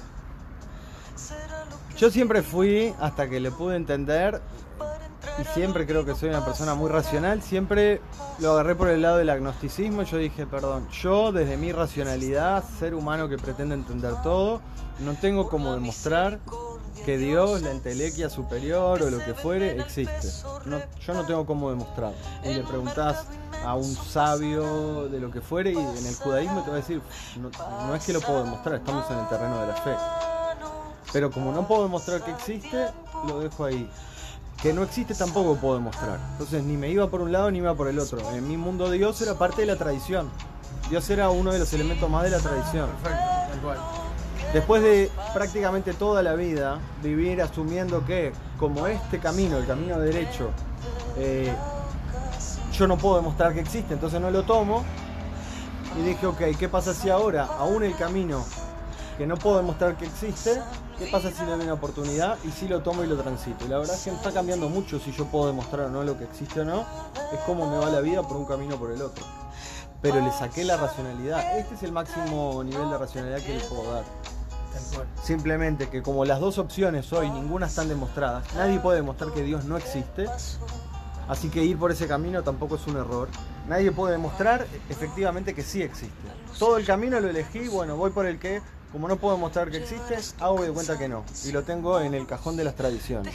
yo 1.97 2.09
siempre 2.09 2.41
fui, 2.41 2.93
hasta 2.99 3.29
que 3.29 3.39
le 3.39 3.51
pude 3.51 3.75
entender, 3.75 4.41
y 5.39 5.43
siempre 5.45 5.85
creo 5.85 6.05
que 6.05 6.15
soy 6.15 6.29
una 6.29 6.43
persona 6.43 6.75
muy 6.75 6.89
racional, 6.89 7.41
siempre 7.41 8.01
lo 8.39 8.51
agarré 8.51 8.75
por 8.75 8.89
el 8.89 9.01
lado 9.01 9.17
del 9.17 9.29
agnosticismo 9.29 10.03
yo 10.03 10.17
dije, 10.17 10.45
perdón, 10.45 10.87
yo 10.89 11.31
desde 11.31 11.57
mi 11.57 11.71
racionalidad, 11.71 12.63
ser 12.79 12.93
humano 12.93 13.29
que 13.29 13.37
pretende 13.37 13.75
entender 13.75 14.13
todo, 14.21 14.61
no 14.99 15.13
tengo 15.15 15.49
como 15.49 15.73
demostrar 15.73 16.39
que 17.05 17.17
Dios, 17.17 17.61
la 17.61 17.71
entelequia 17.71 18.29
superior 18.29 19.01
o 19.01 19.09
lo 19.09 19.19
que 19.19 19.33
fuere, 19.33 19.79
existe. 19.79 20.29
yo 21.05 21.13
no 21.13 21.25
tengo 21.25 21.45
cómo 21.45 21.69
demostrar. 21.69 22.13
Y 22.43 22.53
le 22.53 22.63
preguntás 22.63 23.25
a 23.65 23.75
un 23.75 23.95
sabio 23.95 25.09
de 25.09 25.19
lo 25.19 25.31
que 25.31 25.41
fuere 25.41 25.71
y 25.71 25.77
en 25.77 26.05
el 26.05 26.15
judaísmo 26.15 26.61
te 26.63 26.69
va 26.69 26.77
a 26.77 26.79
decir, 26.79 27.01
no, 27.37 27.95
es 27.95 28.05
que 28.05 28.13
lo 28.13 28.21
puedo 28.21 28.43
demostrar, 28.43 28.75
estamos 28.75 29.09
en 29.11 29.19
el 29.19 29.27
terreno 29.27 29.59
de 29.61 29.67
la 29.67 29.75
fe. 29.75 29.95
Pero 31.11 31.29
como 31.29 31.51
no 31.51 31.67
puedo 31.67 31.83
demostrar 31.83 32.23
que 32.23 32.31
existe, 32.31 32.87
lo 33.27 33.39
dejo 33.39 33.65
ahí. 33.65 33.89
Que 34.61 34.71
no 34.71 34.83
existe 34.83 35.13
tampoco 35.13 35.55
puedo 35.55 35.75
demostrar. 35.75 36.19
Entonces 36.33 36.63
ni 36.63 36.77
me 36.77 36.89
iba 36.89 37.09
por 37.09 37.21
un 37.21 37.31
lado 37.31 37.51
ni 37.51 37.57
iba 37.57 37.75
por 37.75 37.87
el 37.87 37.99
otro. 37.99 38.19
En 38.31 38.47
mi 38.47 38.55
mundo 38.55 38.89
Dios 38.89 39.21
era 39.21 39.35
parte 39.35 39.61
de 39.61 39.67
la 39.67 39.75
tradición. 39.75 40.29
Dios 40.89 41.09
era 41.09 41.29
uno 41.29 41.51
de 41.51 41.59
los 41.59 41.71
elementos 41.73 42.09
más 42.09 42.23
de 42.23 42.29
la 42.29 42.39
tradición. 42.39 42.89
Perfecto, 43.01 43.25
tal 43.49 43.61
cual. 43.61 43.77
Después 44.53 44.83
de 44.83 45.09
prácticamente 45.33 45.93
toda 45.93 46.21
la 46.21 46.35
vida 46.35 46.79
vivir 47.01 47.41
asumiendo 47.41 48.05
que 48.05 48.31
como 48.59 48.85
este 48.85 49.17
camino, 49.17 49.57
el 49.57 49.65
camino 49.65 49.99
derecho, 49.99 50.51
eh, 51.17 51.51
yo 52.71 52.87
no 52.87 52.95
puedo 52.97 53.15
demostrar 53.15 53.55
que 53.55 53.61
existe, 53.61 53.95
entonces 53.95 54.21
no 54.21 54.29
lo 54.29 54.43
tomo. 54.43 54.83
Y 55.97 56.03
dije, 56.03 56.27
ok, 56.27 56.41
¿qué 56.59 56.69
pasa 56.69 56.93
si 56.93 57.09
ahora, 57.09 57.45
aún 57.45 57.83
el 57.83 57.95
camino 57.95 58.45
que 59.17 59.25
no 59.25 59.37
puedo 59.37 59.57
demostrar 59.57 59.97
que 59.97 60.05
existe, 60.05 60.61
qué 60.99 61.07
pasa 61.07 61.31
si 61.31 61.43
le 61.45 61.51
doy 61.51 61.61
una 61.61 61.73
oportunidad 61.73 62.37
y 62.43 62.51
si 62.51 62.67
lo 62.67 62.83
tomo 62.83 63.03
y 63.03 63.07
lo 63.07 63.15
transito? 63.15 63.65
Y 63.65 63.69
la 63.69 63.79
verdad 63.79 63.95
es 63.95 64.03
que 64.03 64.11
está 64.11 64.31
cambiando 64.31 64.69
mucho 64.69 64.99
si 64.99 65.11
yo 65.11 65.25
puedo 65.25 65.47
demostrar 65.47 65.87
o 65.87 65.89
no 65.89 66.03
lo 66.03 66.15
que 66.15 66.25
existe 66.25 66.61
o 66.61 66.65
no, 66.65 66.85
es 67.31 67.39
como 67.47 67.69
me 67.71 67.77
va 67.77 67.89
la 67.89 68.01
vida 68.01 68.21
por 68.21 68.37
un 68.37 68.45
camino 68.45 68.75
o 68.75 68.77
por 68.77 68.91
el 68.91 69.01
otro. 69.01 69.25
Pero 69.99 70.19
le 70.19 70.31
saqué 70.31 70.63
la 70.63 70.77
racionalidad. 70.77 71.57
Este 71.57 71.73
es 71.73 71.83
el 71.83 71.91
máximo 71.91 72.63
nivel 72.63 72.89
de 72.89 72.97
racionalidad 72.99 73.39
que 73.39 73.57
le 73.57 73.63
puedo 73.63 73.93
dar. 73.93 74.03
Simplemente 75.23 75.89
que 75.89 76.01
como 76.01 76.25
las 76.25 76.39
dos 76.39 76.57
opciones 76.57 77.11
hoy 77.13 77.29
ninguna 77.29 77.67
están 77.67 77.87
demostradas, 77.87 78.43
nadie 78.55 78.79
puede 78.79 78.97
demostrar 78.97 79.31
que 79.31 79.41
Dios 79.43 79.65
no 79.65 79.77
existe, 79.77 80.27
así 81.27 81.49
que 81.49 81.63
ir 81.63 81.77
por 81.77 81.91
ese 81.91 82.07
camino 82.07 82.43
tampoco 82.43 82.75
es 82.75 82.85
un 82.87 82.97
error. 82.97 83.29
Nadie 83.67 83.91
puede 83.91 84.13
demostrar 84.13 84.67
efectivamente 84.89 85.53
que 85.53 85.63
sí 85.63 85.81
existe. 85.81 86.13
Todo 86.59 86.77
el 86.77 86.85
camino 86.85 87.19
lo 87.19 87.29
elegí, 87.29 87.67
bueno, 87.69 87.95
voy 87.95 88.11
por 88.11 88.25
el 88.25 88.37
que, 88.37 88.61
como 88.91 89.07
no 89.07 89.15
puedo 89.15 89.35
demostrar 89.35 89.71
que 89.71 89.77
existe, 89.77 90.17
hago 90.41 90.61
de 90.61 90.71
cuenta 90.71 90.97
que 90.97 91.07
no. 91.07 91.23
Y 91.45 91.51
lo 91.53 91.63
tengo 91.63 92.01
en 92.01 92.13
el 92.13 92.27
cajón 92.27 92.57
de 92.57 92.65
las 92.65 92.75
tradiciones. 92.75 93.33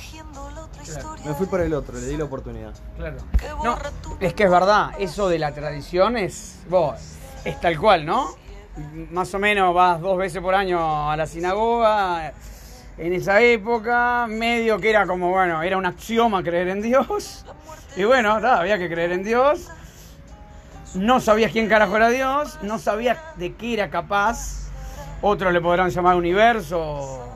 Me 1.24 1.34
fui 1.34 1.46
por 1.46 1.60
el 1.60 1.72
otro, 1.72 1.98
le 1.98 2.06
di 2.06 2.16
la 2.16 2.24
oportunidad. 2.24 2.74
Claro. 2.96 3.16
No, 3.64 3.78
es 4.20 4.34
que 4.34 4.44
es 4.44 4.50
verdad, 4.50 4.90
eso 4.98 5.28
de 5.28 5.38
la 5.38 5.52
tradición 5.52 6.16
es, 6.16 6.56
vos, 6.68 6.96
es 7.44 7.58
tal 7.60 7.78
cual, 7.78 8.04
¿no? 8.04 8.28
Más 9.10 9.32
o 9.34 9.38
menos 9.38 9.74
vas 9.74 10.00
dos 10.00 10.16
veces 10.18 10.40
por 10.40 10.54
año 10.54 11.10
a 11.10 11.16
la 11.16 11.26
sinagoga. 11.26 12.32
En 12.96 13.12
esa 13.12 13.40
época, 13.40 14.26
medio 14.28 14.78
que 14.78 14.90
era 14.90 15.06
como, 15.06 15.30
bueno, 15.30 15.62
era 15.62 15.76
un 15.76 15.86
axioma 15.86 16.42
creer 16.42 16.68
en 16.68 16.82
Dios. 16.82 17.44
Y 17.96 18.04
bueno, 18.04 18.32
había 18.32 18.78
que 18.78 18.88
creer 18.88 19.12
en 19.12 19.22
Dios. 19.24 19.68
No 20.94 21.20
sabías 21.20 21.52
quién 21.52 21.68
carajo 21.68 21.96
era 21.96 22.08
Dios, 22.08 22.58
no 22.62 22.78
sabías 22.78 23.18
de 23.36 23.54
qué 23.54 23.74
era 23.74 23.90
capaz. 23.90 24.70
Otros 25.20 25.52
le 25.52 25.60
podrán 25.60 25.90
llamar 25.90 26.16
universo 26.16 27.28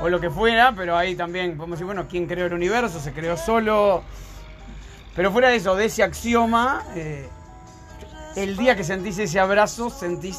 o, 0.00 0.08
lo 0.08 0.20
que 0.20 0.30
fuera, 0.30 0.72
pero 0.76 0.96
ahí 0.96 1.14
también 1.14 1.56
podemos 1.56 1.78
decir, 1.78 1.86
bueno, 1.86 2.06
¿quién 2.08 2.26
creó 2.26 2.46
el 2.46 2.52
universo? 2.52 3.00
¿Se 3.00 3.12
creó 3.12 3.36
solo? 3.36 4.02
Pero 5.14 5.32
fuera 5.32 5.48
de 5.48 5.56
eso, 5.56 5.74
de 5.76 5.86
ese 5.86 6.02
axioma, 6.02 6.84
eh, 6.94 7.28
el 8.36 8.56
día 8.56 8.76
que 8.76 8.84
sentís 8.84 9.18
ese 9.18 9.40
abrazo, 9.40 9.90
sentís 9.90 10.38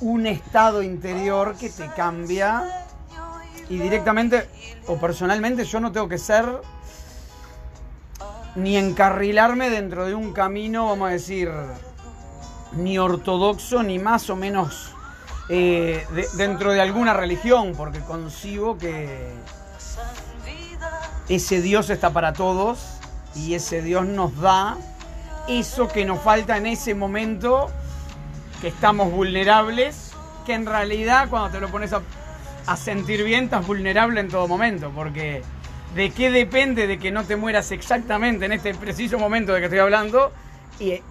un 0.00 0.26
estado 0.26 0.82
interior 0.82 1.56
que 1.56 1.70
te 1.70 1.86
cambia. 1.88 2.86
Y 3.68 3.78
directamente 3.78 4.48
o 4.86 4.96
personalmente 4.96 5.64
yo 5.64 5.78
no 5.78 5.92
tengo 5.92 6.08
que 6.08 6.18
ser 6.18 6.44
ni 8.56 8.76
encarrilarme 8.76 9.70
dentro 9.70 10.06
de 10.06 10.14
un 10.14 10.32
camino, 10.32 10.86
vamos 10.86 11.08
a 11.08 11.12
decir, 11.12 11.50
ni 12.72 12.98
ortodoxo, 12.98 13.82
ni 13.82 13.98
más 13.98 14.28
o 14.28 14.36
menos 14.36 14.92
eh, 15.48 16.04
dentro 16.36 16.72
de 16.72 16.80
alguna 16.80 17.14
religión, 17.14 17.74
porque 17.76 18.00
concibo 18.00 18.76
que 18.76 19.32
ese 21.28 21.60
Dios 21.60 21.90
está 21.90 22.10
para 22.10 22.32
todos 22.32 22.80
y 23.36 23.54
ese 23.54 23.82
Dios 23.82 24.04
nos 24.06 24.36
da 24.40 24.76
eso 25.48 25.88
que 25.88 26.04
nos 26.04 26.20
falta 26.20 26.56
en 26.56 26.66
ese 26.66 26.94
momento 26.94 27.70
que 28.60 28.68
estamos 28.68 29.10
vulnerables, 29.10 30.12
que 30.44 30.54
en 30.54 30.66
realidad 30.66 31.28
cuando 31.30 31.50
te 31.50 31.60
lo 31.60 31.68
pones 31.70 31.92
a, 31.92 32.02
sentir 32.76 33.24
bien 33.24 33.44
estás 33.44 33.66
vulnerable 33.66 34.20
en 34.20 34.28
todo 34.28 34.46
momento, 34.46 34.92
porque 34.94 35.42
¿de 35.94 36.10
qué 36.10 36.30
depende 36.30 36.86
de 36.86 36.98
que 36.98 37.10
no 37.10 37.24
te 37.24 37.34
mueras 37.34 37.72
exactamente 37.72 38.44
en 38.44 38.52
este 38.52 38.74
preciso 38.74 39.18
momento 39.18 39.52
de 39.52 39.58
que 39.58 39.64
estoy 39.64 39.80
hablando? 39.80 40.30
Y, 40.78 41.02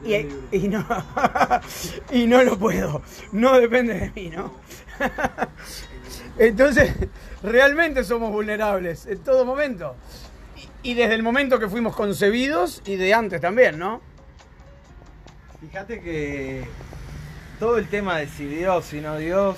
no, 0.67 0.85
y 2.11 2.25
no 2.27 2.43
lo 2.43 2.57
puedo, 2.57 3.01
no 3.33 3.59
depende 3.59 3.93
de 3.95 4.11
mí, 4.11 4.29
¿no? 4.29 4.53
Entonces, 6.39 6.95
realmente 7.43 8.03
somos 8.03 8.31
vulnerables 8.31 9.05
en 9.05 9.19
todo 9.19 9.45
momento. 9.45 9.95
Y 10.81 10.93
desde 10.93 11.13
el 11.13 11.23
momento 11.23 11.59
que 11.59 11.67
fuimos 11.67 11.95
concebidos 11.95 12.81
y 12.85 12.95
de 12.95 13.13
antes 13.13 13.41
también, 13.41 13.77
¿no? 13.77 14.01
Fíjate 15.59 15.99
que 15.99 16.63
todo 17.59 17.77
el 17.77 17.89
tema 17.89 18.17
de 18.17 18.27
si 18.27 18.45
Dios, 18.45 18.85
si 18.85 19.01
no 19.01 19.17
Dios, 19.17 19.57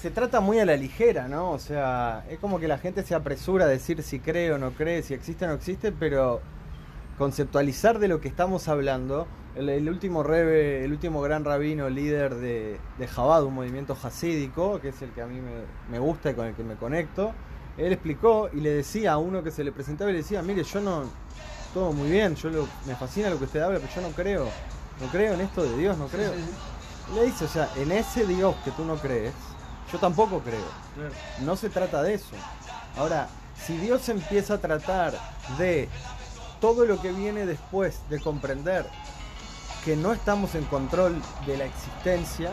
se 0.00 0.10
trata 0.10 0.40
muy 0.40 0.58
a 0.58 0.66
la 0.66 0.76
ligera, 0.76 1.28
¿no? 1.28 1.52
O 1.52 1.58
sea, 1.58 2.24
es 2.28 2.38
como 2.40 2.58
que 2.58 2.66
la 2.66 2.78
gente 2.78 3.04
se 3.04 3.14
apresura 3.14 3.66
a 3.66 3.68
decir 3.68 4.02
si 4.02 4.18
cree 4.18 4.52
o 4.52 4.58
no 4.58 4.72
cree, 4.72 5.02
si 5.02 5.14
existe 5.14 5.44
o 5.44 5.48
no 5.48 5.54
existe, 5.54 5.92
pero 5.92 6.40
conceptualizar 7.16 7.98
de 8.00 8.08
lo 8.08 8.20
que 8.20 8.28
estamos 8.28 8.66
hablando, 8.66 9.28
el, 9.54 9.88
último 9.88 10.22
rebe, 10.22 10.84
el 10.84 10.92
último 10.92 11.20
gran 11.20 11.44
rabino, 11.44 11.88
líder 11.90 12.34
de, 12.34 12.78
de 12.98 13.06
Jabad, 13.06 13.44
un 13.44 13.54
movimiento 13.54 13.96
hasídico, 14.02 14.80
que 14.80 14.88
es 14.88 15.02
el 15.02 15.10
que 15.10 15.22
a 15.22 15.26
mí 15.26 15.40
me, 15.90 15.98
gusta 15.98 16.30
y 16.30 16.34
con 16.34 16.46
el 16.46 16.54
que 16.54 16.64
me 16.64 16.74
conecto, 16.74 17.32
él 17.76 17.92
explicó 17.92 18.48
y 18.52 18.60
le 18.60 18.70
decía 18.70 19.12
a 19.12 19.18
uno 19.18 19.42
que 19.42 19.50
se 19.50 19.62
le 19.62 19.70
presentaba 19.70 20.10
y 20.10 20.14
le 20.14 20.20
decía, 20.20 20.42
mire, 20.42 20.64
yo 20.64 20.80
no, 20.80 21.04
todo 21.72 21.92
muy 21.92 22.10
bien, 22.10 22.34
yo 22.34 22.50
me 22.86 22.96
fascina 22.96 23.30
lo 23.30 23.38
que 23.38 23.44
usted 23.44 23.60
habla, 23.60 23.78
pero 23.78 23.92
yo 23.94 24.00
no 24.00 24.14
creo, 24.14 24.44
no 25.00 25.06
creo 25.12 25.34
en 25.34 25.42
esto 25.42 25.62
de 25.62 25.76
Dios, 25.76 25.98
no 25.98 26.06
creo. 26.06 26.32
Le 27.14 27.24
dice, 27.26 27.44
o 27.44 27.48
sea, 27.48 27.68
en 27.76 27.92
ese 27.92 28.26
Dios 28.26 28.54
que 28.64 28.70
tú 28.70 28.84
no 28.84 28.96
crees, 28.96 29.34
yo 29.92 29.98
tampoco 29.98 30.40
creo. 30.40 31.10
No 31.40 31.56
se 31.56 31.68
trata 31.68 32.02
de 32.02 32.14
eso. 32.14 32.36
Ahora, 32.96 33.28
si 33.66 33.76
Dios 33.76 34.08
empieza 34.08 34.54
a 34.54 34.58
tratar 34.58 35.12
de 35.58 35.88
todo 36.60 36.84
lo 36.84 37.00
que 37.00 37.12
viene 37.12 37.46
después 37.46 38.00
de 38.08 38.20
comprender 38.20 38.86
que 39.84 39.96
no 39.96 40.12
estamos 40.12 40.54
en 40.54 40.64
control 40.64 41.20
de 41.46 41.56
la 41.56 41.64
existencia, 41.64 42.52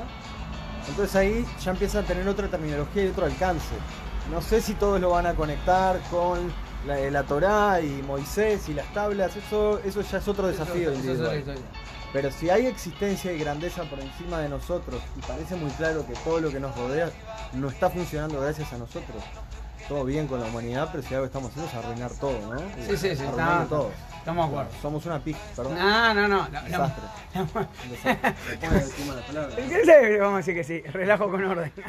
entonces 0.87 1.15
ahí 1.15 1.45
ya 1.63 1.71
empieza 1.71 1.99
a 1.99 2.03
tener 2.03 2.27
otra 2.27 2.47
terminología 2.47 3.05
y 3.05 3.07
otro 3.09 3.25
alcance. 3.25 3.75
No 4.31 4.41
sé 4.41 4.61
si 4.61 4.73
todos 4.73 4.99
lo 4.99 5.11
van 5.11 5.27
a 5.27 5.35
conectar 5.35 5.99
con 6.09 6.51
la, 6.87 6.97
la 7.11 7.23
Torá 7.23 7.81
y 7.81 8.01
Moisés 8.01 8.67
y 8.69 8.73
las 8.73 8.91
tablas, 8.93 9.35
eso, 9.35 9.79
eso 9.83 10.01
ya 10.01 10.17
es 10.17 10.27
otro 10.27 10.47
desafío 10.47 10.93
individual. 10.93 11.43
Pero 12.13 12.31
si 12.31 12.49
hay 12.49 12.65
existencia 12.65 13.33
y 13.33 13.37
grandeza 13.37 13.83
por 13.83 13.99
encima 13.99 14.39
de 14.39 14.49
nosotros, 14.49 15.01
y 15.17 15.21
parece 15.21 15.55
muy 15.55 15.69
claro 15.71 16.05
que 16.07 16.13
todo 16.23 16.39
lo 16.39 16.49
que 16.49 16.59
nos 16.59 16.75
rodea 16.75 17.11
no 17.53 17.69
está 17.69 17.89
funcionando 17.89 18.39
gracias 18.39 18.71
a 18.73 18.77
nosotros, 18.77 19.21
todo 19.87 20.03
bien 20.05 20.27
con 20.27 20.39
la 20.39 20.47
humanidad, 20.47 20.89
pero 20.91 21.03
si 21.03 21.13
algo 21.13 21.25
estamos 21.25 21.51
haciendo 21.51 21.69
es 21.69 21.77
arruinar 21.77 22.11
todo, 22.11 22.53
¿no? 22.53 22.59
Sí, 22.87 22.97
sí, 22.97 23.15
sí. 23.15 23.23
Arruinar 23.23 23.67
todo. 23.67 23.91
Estamos 24.27 24.49
de 24.49 24.55
acuerdo. 24.57 24.71
Somos 24.81 25.05
una 25.05 25.19
pija, 25.19 25.39
perdón. 25.55 25.75
No, 25.79 26.13
no, 26.13 26.27
no. 26.27 26.47
la- 26.51 26.61
Desastre. 26.63 27.03
la- 27.33 27.45
Vamos 30.19 30.33
a 30.33 30.37
decir 30.37 30.53
que 30.53 30.63
sí, 30.65 30.81
relajo 30.91 31.31
con 31.31 31.45
orden. 31.45 31.71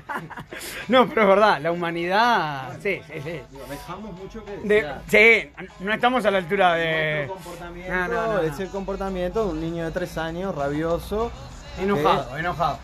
No, 0.86 1.08
pero 1.08 1.22
es 1.22 1.28
verdad, 1.28 1.60
la 1.60 1.72
humanidad. 1.72 2.76
Sí, 2.80 3.00
sí, 3.08 3.14
sí. 3.24 3.40
Dejamos 3.68 4.12
mucho 4.12 4.44
que 4.44 4.56
De- 4.58 4.86
sí, 5.08 5.50
no 5.80 5.92
estamos 5.92 6.24
a 6.26 6.30
la 6.30 6.38
altura 6.38 6.74
de. 6.74 7.26
Comportamiento 7.28 7.92
No, 7.92 8.06
no, 8.08 8.32
no, 8.34 8.38
es 8.42 8.52
no. 8.56 8.64
el 8.64 8.68
comportamiento 8.70 9.44
de 9.44 9.50
un 9.50 9.60
niño 9.60 9.84
de 9.86 9.90
tres 9.90 10.16
años, 10.16 10.54
rabioso, 10.54 11.32
Enojado, 11.80 12.38
enojado. 12.38 12.78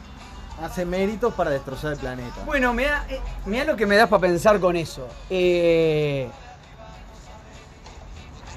hace 0.63 0.85
méritos 0.85 1.33
para 1.35 1.51
destrozar 1.51 1.93
el 1.93 1.99
planeta. 2.01 2.43
Bueno, 2.45 2.75
mira, 2.75 3.05
mira 3.47 3.63
lo 3.65 3.77
que 3.77 3.87
me 3.87 3.95
das 3.97 4.09
para 4.09 4.21
pensar 4.23 4.59
con 4.59 4.75
eso. 4.75 5.07
Eh, 5.31 6.29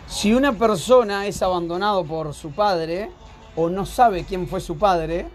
si 0.08 0.34
una 0.34 0.54
persona 0.54 1.28
es 1.28 1.41
abandonado 1.41 2.06
por 2.06 2.34
su 2.34 2.52
padre 2.52 3.12
o 3.56 3.70
no 3.70 3.86
sabe 3.86 4.24
quién 4.24 4.48
fue 4.48 4.62
su 4.62 4.78
padre, 4.78 5.28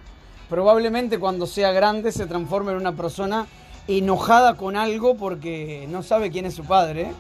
probablemente 0.48 1.18
cuando 1.18 1.46
sea 1.46 1.72
grande 1.72 2.10
se 2.10 2.26
transforme 2.26 2.72
en 2.72 2.78
una 2.78 2.92
persona 2.92 3.46
enojada 3.86 4.56
con 4.56 4.76
algo 4.76 5.16
porque 5.16 5.86
no 5.90 6.02
sabe 6.02 6.30
quién 6.30 6.46
es 6.46 6.54
su 6.54 6.64
padre. 6.64 7.12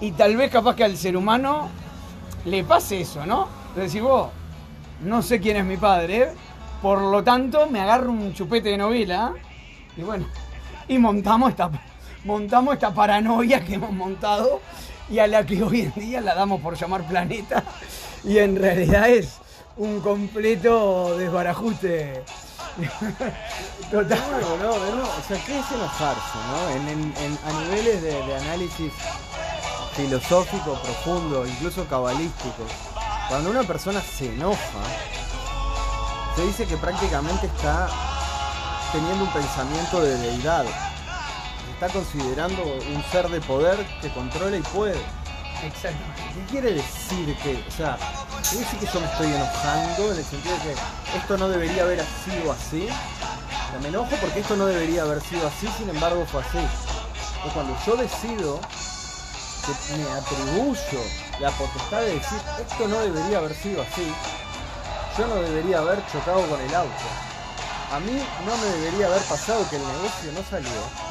Y 0.00 0.12
tal 0.12 0.36
vez 0.36 0.50
capaz 0.50 0.74
que 0.74 0.84
al 0.84 0.96
ser 0.96 1.16
humano 1.16 1.68
le 2.46 2.64
pase 2.64 3.02
eso, 3.02 3.26
¿no? 3.26 3.48
De 3.76 3.82
decir, 3.82 4.02
vos, 4.02 4.30
no 5.02 5.22
sé 5.22 5.40
quién 5.40 5.58
es 5.58 5.64
mi 5.64 5.76
padre, 5.76 6.32
por 6.80 7.00
lo 7.00 7.22
tanto 7.22 7.66
me 7.68 7.80
agarro 7.80 8.10
un 8.10 8.32
chupete 8.32 8.70
de 8.70 8.78
novela 8.78 9.34
y 9.96 10.02
bueno, 10.02 10.26
y 10.88 10.98
montamos 10.98 11.50
esta, 11.50 11.70
montamos 12.24 12.74
esta 12.74 12.92
paranoia 12.92 13.64
que 13.64 13.74
hemos 13.74 13.92
montado 13.92 14.60
y 15.10 15.18
a 15.18 15.26
la 15.26 15.44
que 15.44 15.62
hoy 15.62 15.80
en 15.82 15.92
día 15.94 16.20
la 16.20 16.34
damos 16.34 16.60
por 16.60 16.76
llamar 16.76 17.06
planeta 17.06 17.62
y 18.24 18.38
en 18.38 18.56
realidad 18.56 19.08
es 19.08 19.34
un 19.76 20.00
completo 20.00 21.16
desbarajuste. 21.18 22.22
Total. 23.90 24.18
No, 24.60 24.70
O 24.70 25.22
sea, 25.28 25.36
¿qué 25.44 25.58
es 25.58 25.70
enojarse, 25.72 26.38
no? 26.50 26.70
En, 26.70 26.88
en- 26.88 27.14
en- 27.18 27.38
a 27.46 27.60
niveles 27.64 28.02
de, 28.02 28.12
de 28.26 28.34
análisis 28.36 28.92
filosófico, 29.96 30.74
profundo, 30.82 31.46
incluso 31.46 31.84
cabalístico, 31.86 32.64
cuando 33.28 33.50
una 33.50 33.62
persona 33.62 34.00
se 34.00 34.26
enoja, 34.26 34.58
se 36.34 36.44
dice 36.46 36.66
que 36.66 36.76
prácticamente 36.76 37.46
está 37.46 37.88
teniendo 38.92 39.24
un 39.24 39.30
pensamiento 39.32 40.00
de 40.00 40.16
deidad. 40.18 40.64
Está 41.74 41.88
considerando 41.88 42.62
un 42.62 43.04
ser 43.10 43.28
de 43.28 43.40
poder 43.40 43.84
que 44.00 44.08
controla 44.10 44.56
y 44.56 44.62
puede. 44.62 45.00
Exactamente. 45.64 46.22
¿Qué 46.34 46.44
quiere 46.50 46.72
decir 46.74 47.36
que, 47.42 47.64
o 47.66 47.70
sea, 47.70 47.98
quiere 48.48 48.64
decir 48.64 48.78
que 48.78 48.86
yo 48.86 49.00
me 49.00 49.06
estoy 49.06 49.26
enojando 49.26 50.12
en 50.12 50.18
el 50.18 50.24
sentido 50.24 50.54
de 50.58 50.62
que 50.62 51.18
esto 51.18 51.36
no 51.36 51.48
debería 51.48 51.82
haber 51.82 52.04
sido 52.24 52.52
así? 52.52 52.86
O 52.86 53.70
sea, 53.70 53.80
me 53.82 53.88
enojo 53.88 54.14
porque 54.20 54.40
esto 54.40 54.54
no 54.54 54.66
debería 54.66 55.02
haber 55.02 55.20
sido 55.20 55.48
así, 55.48 55.68
sin 55.76 55.90
embargo 55.90 56.24
fue 56.30 56.42
así. 56.42 56.58
Entonces, 56.58 57.52
cuando 57.52 57.76
yo 57.84 57.96
decido 57.96 58.60
que 59.66 59.96
me 59.96 60.10
atribuyo 60.12 61.00
la 61.40 61.50
potestad 61.50 62.00
de 62.02 62.14
decir 62.14 62.38
esto 62.60 62.86
no 62.86 63.00
debería 63.00 63.38
haber 63.38 63.54
sido 63.54 63.82
así, 63.82 64.12
yo 65.18 65.26
no 65.26 65.36
debería 65.36 65.78
haber 65.78 65.98
chocado 66.12 66.46
con 66.48 66.60
el 66.60 66.74
auto. 66.74 67.04
A 67.92 67.98
mí 68.00 68.22
no 68.46 68.56
me 68.56 68.66
debería 68.78 69.06
haber 69.06 69.22
pasado 69.22 69.68
que 69.70 69.76
el 69.76 69.82
negocio 69.82 70.32
no 70.32 70.42
salió. 70.48 71.03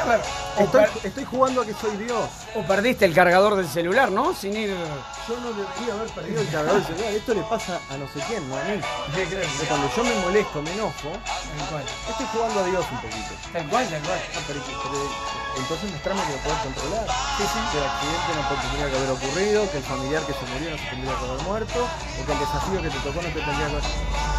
A 0.00 0.04
ver, 0.04 0.20
Estoy, 0.58 0.80
per- 0.84 1.06
estoy 1.06 1.24
jugando 1.24 1.62
a 1.62 1.66
que 1.66 1.74
soy 1.74 1.96
Dios. 1.96 2.28
o 2.54 2.62
perdiste 2.62 3.04
el 3.04 3.12
cargador 3.14 3.56
del 3.56 3.68
celular, 3.68 4.10
¿no? 4.10 4.34
Sin 4.34 4.56
ir. 4.56 4.70
Yo 4.70 5.36
no 5.40 5.48
debería 5.52 5.94
haber 5.94 6.08
perdido 6.10 6.40
el 6.40 6.48
cargador 6.48 6.74
del 6.82 6.86
celular. 6.86 7.12
Esto 7.12 7.34
le 7.34 7.42
pasa 7.42 7.80
a 7.90 7.96
no 7.96 8.06
sé 8.08 8.20
quién, 8.28 8.48
no 8.48 8.56
a 8.56 8.62
mí. 8.64 8.80
Entonces, 9.16 9.68
cuando 9.68 9.90
yo 9.94 10.04
me 10.04 10.14
molesto, 10.20 10.62
me 10.62 10.72
enojo, 10.72 11.10
Tal 11.12 11.68
cual. 11.68 11.84
estoy 12.08 12.26
jugando 12.32 12.60
a 12.60 12.64
Dios 12.64 12.84
un 12.90 12.96
poquito. 13.00 13.34
Tal 13.52 13.66
cual, 13.68 13.88
tal 13.88 14.00
cual. 14.02 14.18
Ah, 14.36 14.40
pero- 14.46 14.60
pero- 14.60 15.39
entonces 15.56 15.90
mostrame 15.90 16.20
que 16.22 16.32
lo 16.32 16.40
puedes 16.42 16.60
controlar. 16.60 17.06
Sí, 17.38 17.44
sí. 17.46 17.60
Que 17.72 17.78
el 17.78 17.84
accidente 17.84 18.30
no 18.36 18.42
tendría 18.60 18.86
que 18.90 18.96
haber 18.96 19.10
ocurrido, 19.10 19.70
que 19.70 19.78
el 19.78 19.84
familiar 19.84 20.22
que 20.22 20.34
se 20.34 20.44
murió 20.52 20.70
no 20.70 20.78
se 20.78 20.86
tendría 20.90 21.14
que 21.18 21.24
haber 21.24 21.42
muerto, 21.42 21.78
o 21.80 22.20
que 22.26 22.32
el 22.32 22.38
desafío 22.38 22.82
que 22.82 22.90
te 22.90 23.00
tocó 23.00 23.18
no 23.22 23.28
te 23.28 23.40
tendría 23.40 23.66
que 23.66 23.76
haber... 23.76 23.84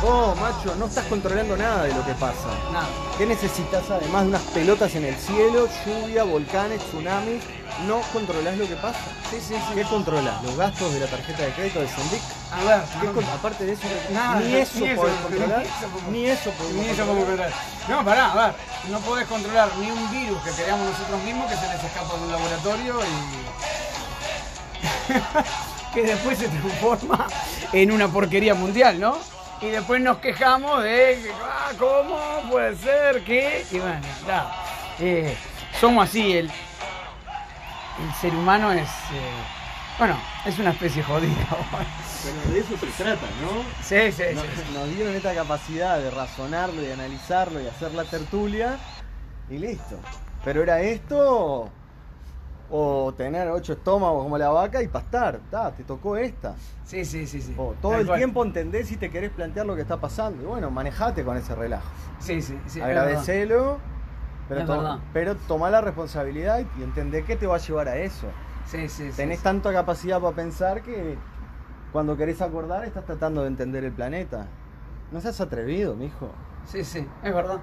Oh, 0.03 0.35
macho, 0.35 0.75
no 0.75 0.85
estás 0.85 1.05
controlando 1.05 1.55
nada 1.57 1.83
de 1.83 1.93
lo 1.93 2.03
que 2.05 2.13
pasa. 2.15 2.49
Nada. 2.73 2.89
¿Qué 3.17 3.25
necesitas 3.25 3.83
además 3.89 4.23
de 4.23 4.29
unas 4.29 4.41
pelotas 4.53 4.95
en 4.95 5.05
el 5.05 5.15
cielo, 5.15 5.67
lluvia, 5.85 6.23
volcanes, 6.23 6.81
tsunamis? 6.89 7.43
No 7.87 8.01
controlás 8.13 8.57
lo 8.57 8.67
que 8.67 8.75
pasa. 8.75 8.99
Sí, 9.29 9.37
sí, 9.39 9.55
sí. 9.55 9.73
¿Qué 9.75 9.83
controlas? 9.83 10.43
¿Los 10.43 10.55
gastos 10.55 10.93
de 10.93 10.99
la 10.99 11.07
tarjeta 11.07 11.43
de 11.43 11.51
crédito 11.51 11.79
de 11.79 11.87
Sendic? 11.87 12.21
A 12.51 12.63
ver, 12.63 12.81
¿Qué 12.99 13.21
no, 13.21 13.31
aparte 13.33 13.65
de 13.65 13.73
eso, 13.73 13.81
Nada, 14.11 14.39
ni 14.39 14.55
eso 14.55 14.79
ni 14.79 14.87
eso, 14.87 15.01
podés 15.01 15.15
controlar, 15.21 15.63
ni 16.11 16.25
eso 16.27 16.51
podemos 16.51 16.83
Ni 16.83 16.89
eso 16.89 17.05
como 17.07 17.19
controlar. 17.25 17.51
No, 17.87 18.05
pará, 18.05 18.31
a 18.31 18.35
ver, 18.47 18.55
no 18.89 18.99
podés 18.99 19.27
controlar 19.27 19.69
ni 19.79 19.89
un 19.89 20.11
virus 20.11 20.41
que 20.43 20.51
creamos 20.51 20.89
nosotros 20.89 21.23
mismos 21.23 21.49
que 21.49 21.55
se 21.57 21.67
les 21.67 21.83
escapa 21.83 22.13
de 22.15 22.23
un 22.23 22.31
laboratorio 22.31 22.99
y. 23.01 23.41
que 25.93 26.03
después 26.03 26.37
se 26.37 26.47
transforma 26.47 27.27
en 27.73 27.91
una 27.91 28.07
porquería 28.07 28.53
mundial, 28.53 28.99
¿no? 28.99 29.17
Y 29.61 29.67
después 29.67 30.01
nos 30.01 30.17
quejamos 30.17 30.83
de 30.83 31.31
ah, 31.43 31.71
¿cómo 31.77 32.17
puede 32.49 32.75
ser 32.77 33.23
que.? 33.23 33.65
Y 33.71 33.79
bueno, 33.79 34.01
ya. 34.27 34.51
eh, 34.99 35.37
somos 35.79 36.09
así, 36.09 36.33
el, 36.37 36.51
el 38.07 38.13
ser 38.15 38.35
humano 38.35 38.71
es. 38.71 38.89
eh, 38.89 39.31
bueno, 39.97 40.17
es 40.45 40.57
una 40.59 40.71
especie 40.71 41.03
jodida. 41.03 41.35
Pero 42.23 42.53
de 42.53 42.59
eso 42.59 42.77
se 42.77 43.03
trata, 43.03 43.25
¿no? 43.41 43.63
sí, 43.83 44.11
sí, 44.11 44.23
Nos, 44.35 44.43
sí. 44.43 44.73
nos 44.73 44.89
dieron 44.89 45.13
esta 45.15 45.33
capacidad 45.33 45.99
de 45.99 46.11
razonarlo, 46.11 46.81
de 46.81 46.93
analizarlo 46.93 47.59
y 47.61 47.67
hacer 47.67 47.93
la 47.93 48.03
tertulia 48.05 48.77
y 49.49 49.57
listo. 49.57 49.97
Pero 50.43 50.63
era 50.63 50.81
esto 50.81 51.69
o 52.73 53.13
tener 53.17 53.49
ocho 53.49 53.73
estómagos 53.73 54.23
como 54.23 54.37
la 54.37 54.49
vaca 54.49 54.81
y 54.81 54.87
pastar. 54.87 55.39
Ta, 55.51 55.71
te 55.71 55.83
tocó 55.83 56.15
esta. 56.15 56.55
Sí, 56.85 57.03
sí, 57.05 57.27
sí, 57.27 57.41
sí. 57.41 57.53
O 57.57 57.73
todo 57.81 57.91
Tal 57.93 58.01
el 58.01 58.07
cual. 58.07 58.19
tiempo 58.19 58.45
entendés 58.45 58.87
si 58.87 58.97
te 58.97 59.09
querés 59.09 59.31
plantear 59.31 59.65
lo 59.65 59.75
que 59.75 59.81
está 59.81 59.97
pasando. 59.97 60.41
Y 60.41 60.45
bueno, 60.45 60.71
manejate 60.71 61.23
con 61.23 61.37
ese 61.37 61.53
relajo. 61.53 61.87
Sí, 62.19 62.41
sí, 62.41 62.57
sí. 62.67 62.79
verdad. 62.79 63.23
Pero, 65.13 65.35
toma 65.47 65.69
la 65.69 65.81
responsabilidad 65.81 66.61
y 66.77 66.83
entendé 66.83 67.23
que 67.23 67.35
te 67.35 67.47
va 67.47 67.55
a 67.55 67.59
llevar 67.59 67.87
a 67.87 67.97
eso. 67.97 68.27
Sí, 68.65 68.87
sí, 68.89 69.11
sí. 69.11 69.17
Tenés 69.17 69.39
sí. 69.39 69.43
tanta 69.43 69.71
capacidad 69.71 70.19
para 70.19 70.35
pensar 70.35 70.81
que 70.81 71.17
cuando 71.91 72.17
querés 72.17 72.41
acordar 72.41 72.85
estás 72.85 73.05
tratando 73.05 73.41
de 73.41 73.47
entender 73.47 73.83
el 73.83 73.91
planeta. 73.91 74.47
No 75.11 75.19
seas 75.19 75.41
atrevido, 75.41 75.95
mijo. 75.95 76.31
Sí, 76.65 76.83
sí, 76.83 77.05
es 77.23 77.33
verdad. 77.33 77.59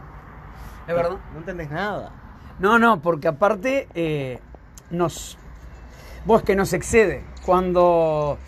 Es 0.86 0.94
verdad. 0.94 1.18
No 1.32 1.38
entendés 1.38 1.70
nada. 1.70 2.12
No, 2.58 2.78
no, 2.78 3.00
porque 3.00 3.28
aparte 3.28 3.88
eh, 3.94 4.40
nos. 4.90 5.38
Vos 6.24 6.42
que 6.42 6.56
nos 6.56 6.72
excede. 6.72 7.24
Cuando. 7.44 8.38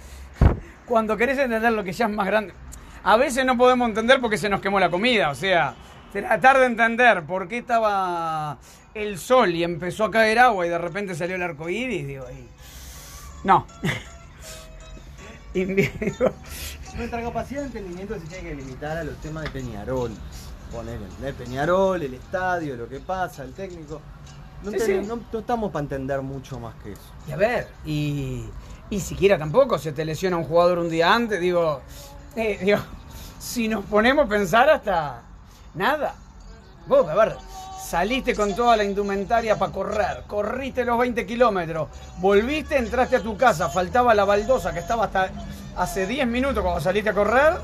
Cuando 0.87 1.17
querés 1.17 1.39
entender 1.39 1.73
lo 1.73 1.85
que 1.85 1.93
ya 1.93 2.07
es 2.07 2.13
más 2.13 2.27
grande. 2.27 2.53
A 3.03 3.17
veces 3.17 3.47
no 3.47 3.57
podemos 3.57 3.89
entender 3.89 4.21
porque 4.21 4.37
se 4.37 4.49
nos 4.49 4.61
quemó 4.61 4.81
la 4.81 4.91
comida. 4.91 5.31
O 5.31 5.35
sea, 5.35 5.75
tratar 6.13 6.59
de 6.59 6.67
entender 6.67 7.23
por 7.25 7.49
qué 7.49 7.59
estaba 7.59 8.59
el 8.95 9.19
sol 9.19 9.55
y 9.55 9.63
empezó 9.65 10.05
a 10.05 10.11
caer 10.11 10.39
agua 10.39 10.67
y 10.67 10.69
de 10.69 10.79
repente 10.79 11.15
salió 11.15 11.37
el 11.37 11.43
arco 11.43 11.69
iris, 11.69 12.07
digo, 12.07 12.27
y- 12.31 12.49
No. 13.47 13.67
Nuestra 16.97 17.23
capacidad 17.23 17.61
de 17.61 17.67
entendimiento 17.67 18.15
se 18.15 18.21
tiene 18.27 18.51
que 18.51 18.55
limitar 18.57 18.97
a 18.99 19.05
los 19.05 19.17
temas 19.21 19.45
de 19.45 19.51
Peñarol. 19.51 20.11
Poner 20.73 20.99
el 21.25 21.35
Peñarol, 21.35 22.03
el 22.03 22.15
estadio, 22.15 22.77
lo 22.77 22.89
que 22.89 23.01
pasa, 23.01 23.43
el 23.43 23.53
técnico. 23.53 24.01
No, 24.63 24.71
Sí, 24.71 24.77
enten- 24.79 25.01
sí. 25.03 25.07
no- 25.09 25.21
no 25.33 25.39
estamos 25.39 25.73
para 25.73 25.83
entender 25.83 26.21
mucho 26.23 26.61
más 26.61 26.75
que 26.83 26.93
eso. 26.93 27.01
Y 27.29 27.33
a 27.33 27.37
ver, 27.37 27.69
y, 27.85 28.45
y 28.91 29.01
siquiera 29.01 29.39
tampoco 29.39 29.79
se 29.79 29.93
te 29.93 30.05
lesiona 30.05 30.37
un 30.37 30.45
jugador 30.45 30.79
un 30.79 30.89
día 30.91 31.13
antes, 31.13 31.41
digo, 31.41 31.81
eh, 32.37 32.59
digo, 32.63 32.79
si 33.39 33.67
nos 33.69 33.85
ponemos 33.87 34.27
a 34.27 34.29
pensar 34.29 34.69
hasta 34.71 35.23
nada. 35.75 36.15
Vos, 36.87 37.09
a 37.09 37.15
ver, 37.15 37.37
saliste 37.83 38.35
con 38.35 38.55
toda 38.55 38.77
la 38.77 38.85
indumentaria 38.85 39.59
para 39.59 39.73
correr, 39.73 40.25
corriste 40.27 40.85
los 40.85 40.99
20 40.99 41.27
kilómetros, 41.27 41.89
volviste, 42.19 42.77
entraste 42.79 43.17
a 43.17 43.23
tu 43.23 43.37
casa, 43.37 43.69
faltaba 43.69 44.15
la 44.15 44.25
baldosa 44.25 44.73
que 44.73 44.81
estaba 44.81 45.05
hasta 45.07 45.31
hace 45.77 46.07
10 46.07 46.27
minutos 46.27 46.63
cuando 46.63 46.81
saliste 46.81 47.11
a 47.11 47.15
correr, 47.15 47.55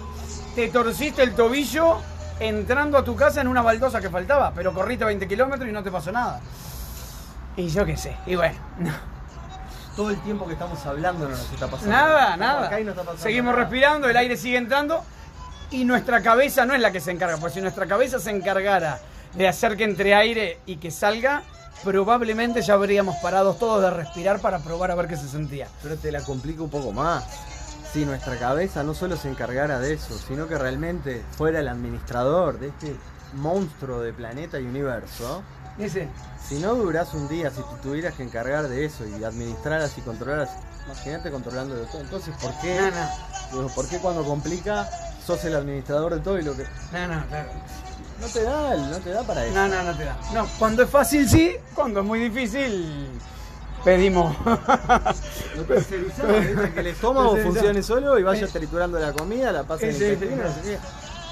te 0.54 0.68
torciste 0.68 1.22
el 1.22 1.34
tobillo 1.34 1.98
entrando 2.38 2.98
a 2.98 3.04
tu 3.04 3.16
casa 3.16 3.40
en 3.40 3.48
una 3.48 3.62
baldosa 3.62 4.00
que 4.00 4.10
faltaba, 4.10 4.52
pero 4.54 4.72
corriste 4.72 5.04
20 5.04 5.26
kilómetros 5.26 5.68
y 5.68 5.72
no 5.72 5.82
te 5.82 5.90
pasó 5.90 6.12
nada. 6.12 6.40
Y 7.56 7.68
yo 7.68 7.86
qué 7.86 7.96
sé, 7.96 8.16
y 8.26 8.36
bueno, 8.36 8.56
no. 8.78 8.92
Todo 9.96 10.10
el 10.10 10.20
tiempo 10.20 10.46
que 10.46 10.52
estamos 10.52 10.84
hablando 10.84 11.24
no 11.24 11.30
nos 11.30 11.50
está 11.50 11.68
pasando. 11.68 11.90
Nada, 11.90 12.36
nada. 12.36 12.66
acá 12.66 12.78
y 12.78 12.84
no 12.84 12.90
está 12.90 13.02
pasando 13.02 13.22
Seguimos 13.22 13.52
nada. 13.52 13.62
respirando, 13.64 14.08
el 14.10 14.16
aire 14.18 14.36
sigue 14.36 14.58
entrando 14.58 15.02
y 15.76 15.84
nuestra 15.84 16.22
cabeza 16.22 16.64
no 16.64 16.74
es 16.74 16.80
la 16.80 16.90
que 16.90 17.00
se 17.00 17.10
encarga, 17.10 17.36
pues 17.36 17.52
si 17.52 17.60
nuestra 17.60 17.86
cabeza 17.86 18.18
se 18.18 18.30
encargara 18.30 18.98
de 19.34 19.46
hacer 19.46 19.76
que 19.76 19.84
entre 19.84 20.14
aire 20.14 20.58
y 20.64 20.76
que 20.76 20.90
salga, 20.90 21.42
probablemente 21.84 22.62
ya 22.62 22.72
habríamos 22.74 23.16
parado 23.16 23.52
todos 23.54 23.82
de 23.82 23.90
respirar 23.90 24.40
para 24.40 24.60
probar 24.60 24.90
a 24.90 24.94
ver 24.94 25.06
qué 25.06 25.18
se 25.18 25.28
sentía. 25.28 25.68
Pero 25.82 25.98
te 25.98 26.10
la 26.10 26.22
complico 26.22 26.64
un 26.64 26.70
poco 26.70 26.92
más. 26.92 27.24
Si 27.92 28.06
nuestra 28.06 28.38
cabeza 28.38 28.82
no 28.84 28.94
solo 28.94 29.18
se 29.18 29.28
encargara 29.28 29.78
de 29.78 29.92
eso, 29.92 30.16
sino 30.16 30.48
que 30.48 30.56
realmente 30.56 31.22
fuera 31.36 31.60
el 31.60 31.68
administrador 31.68 32.58
de 32.58 32.68
este 32.68 32.96
monstruo 33.34 34.00
de 34.00 34.14
planeta 34.14 34.58
y 34.58 34.64
universo, 34.64 35.42
Dice, 35.78 36.08
si 36.48 36.58
no 36.58 36.74
durás 36.74 37.12
un 37.12 37.28
día, 37.28 37.50
si 37.50 37.60
te 37.60 37.82
tuvieras 37.82 38.14
que 38.14 38.22
encargar 38.22 38.66
de 38.66 38.86
eso 38.86 39.04
y 39.06 39.22
administraras 39.22 39.98
y 39.98 40.00
controlaras, 40.00 40.48
imagínate 40.86 41.30
controlando 41.30 41.74
de 41.76 41.84
todo. 41.84 42.00
Entonces, 42.00 42.34
¿por 42.40 42.50
qué? 42.60 42.80
Digo, 43.52 43.68
¿Por 43.74 43.86
qué 43.86 43.98
cuando 43.98 44.24
complica 44.24 44.88
sos 45.26 45.44
el 45.44 45.56
administrador 45.56 46.14
de 46.14 46.20
todo 46.20 46.38
y 46.38 46.42
lo 46.42 46.56
que... 46.56 46.62
no, 46.92 47.08
no, 47.08 47.26
claro. 47.26 47.50
No 48.20 48.26
te 48.28 48.42
da, 48.42 48.76
no 48.76 48.98
te 48.98 49.10
da 49.10 49.22
para 49.24 49.44
eso. 49.44 49.54
No, 49.54 49.68
no, 49.68 49.82
no 49.82 49.94
te 49.94 50.04
da. 50.04 50.16
No, 50.32 50.46
cuando 50.58 50.82
es 50.82 50.88
fácil 50.88 51.28
sí, 51.28 51.54
cuando 51.74 52.00
es 52.00 52.06
muy 52.06 52.18
difícil 52.20 53.10
pedimos. 53.84 54.36
Lo 55.56 55.62
tercerizás, 55.64 56.26
¿viste? 56.26 56.72
que 56.72 56.80
el 56.80 56.86
estómago 56.88 57.36
funcione 57.36 57.82
solo 57.82 58.18
y 58.18 58.22
vaya 58.22 58.46
triturando 58.46 58.98
la 58.98 59.12
comida, 59.12 59.52
la 59.52 59.64
pasa 59.64 59.86
en 59.86 59.94
el 59.94 60.78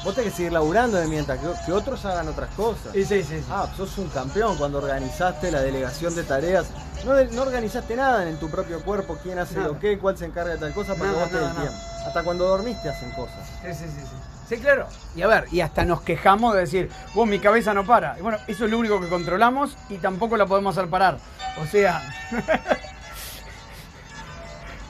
qué. 0.04 0.08
Vos 0.08 0.14
tenés 0.14 0.30
que 0.32 0.36
seguir 0.36 0.52
laburando 0.52 0.98
de 0.98 1.06
mientras 1.06 1.38
que, 1.38 1.46
que 1.66 1.72
otros 1.72 2.04
hagan 2.04 2.28
otras 2.28 2.50
cosas. 2.54 2.92
Sí, 2.92 3.04
sí, 3.04 3.22
sí. 3.22 3.42
Ah, 3.50 3.68
sos 3.76 3.96
un 3.98 4.08
campeón 4.08 4.56
cuando 4.56 4.78
organizaste 4.78 5.50
la 5.50 5.60
delegación 5.60 6.14
de 6.14 6.22
tareas. 6.22 6.66
No, 7.04 7.42
organizaste 7.42 7.96
nada 7.96 8.28
en 8.28 8.38
tu 8.38 8.48
propio 8.50 8.82
cuerpo, 8.82 9.18
quién 9.22 9.38
hace 9.38 9.56
Nada. 9.56 9.68
lo 9.68 9.78
que, 9.78 9.98
cuál 9.98 10.16
se 10.16 10.24
encarga 10.24 10.52
de 10.52 10.58
tal 10.58 10.72
cosa, 10.72 10.94
para 10.94 11.10
que 11.10 11.16
vos 11.16 11.32
nada, 11.32 11.52
tiempo. 11.52 11.78
Hasta 12.06 12.22
cuando 12.22 12.46
dormiste 12.46 12.88
hacen 12.88 13.10
cosas. 13.12 13.46
Sí, 13.62 13.74
sí, 13.74 13.84
sí, 13.84 14.00
sí. 14.00 14.16
Sí, 14.48 14.58
claro. 14.58 14.86
Y 15.16 15.22
a 15.22 15.26
ver, 15.26 15.46
y 15.50 15.60
hasta 15.62 15.84
nos 15.84 16.02
quejamos 16.02 16.54
de 16.54 16.60
decir, 16.60 16.90
vos, 17.14 17.26
mi 17.26 17.38
cabeza 17.38 17.72
no 17.72 17.86
para. 17.86 18.18
Y 18.18 18.22
bueno, 18.22 18.38
eso 18.46 18.66
es 18.66 18.70
lo 18.70 18.78
único 18.78 19.00
que 19.00 19.08
controlamos 19.08 19.76
y 19.88 19.96
tampoco 19.96 20.36
la 20.36 20.46
podemos 20.46 20.76
hacer 20.76 20.90
parar. 20.90 21.18
O 21.62 21.66
sea, 21.66 22.02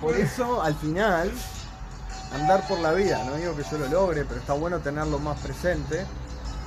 Por 0.01 0.17
eso, 0.17 0.63
al 0.63 0.75
final, 0.75 1.31
andar 2.33 2.67
por 2.67 2.79
la 2.81 2.93
vida, 2.93 3.23
no 3.25 3.37
digo 3.37 3.57
que 3.57 3.63
yo 3.63 3.79
lo 3.79 3.89
logre, 3.89 4.25
pero 4.25 4.41
está 4.41 4.53
bueno 4.55 4.79
tenerlo 4.81 5.19
más 5.19 5.39
presente, 5.41 6.05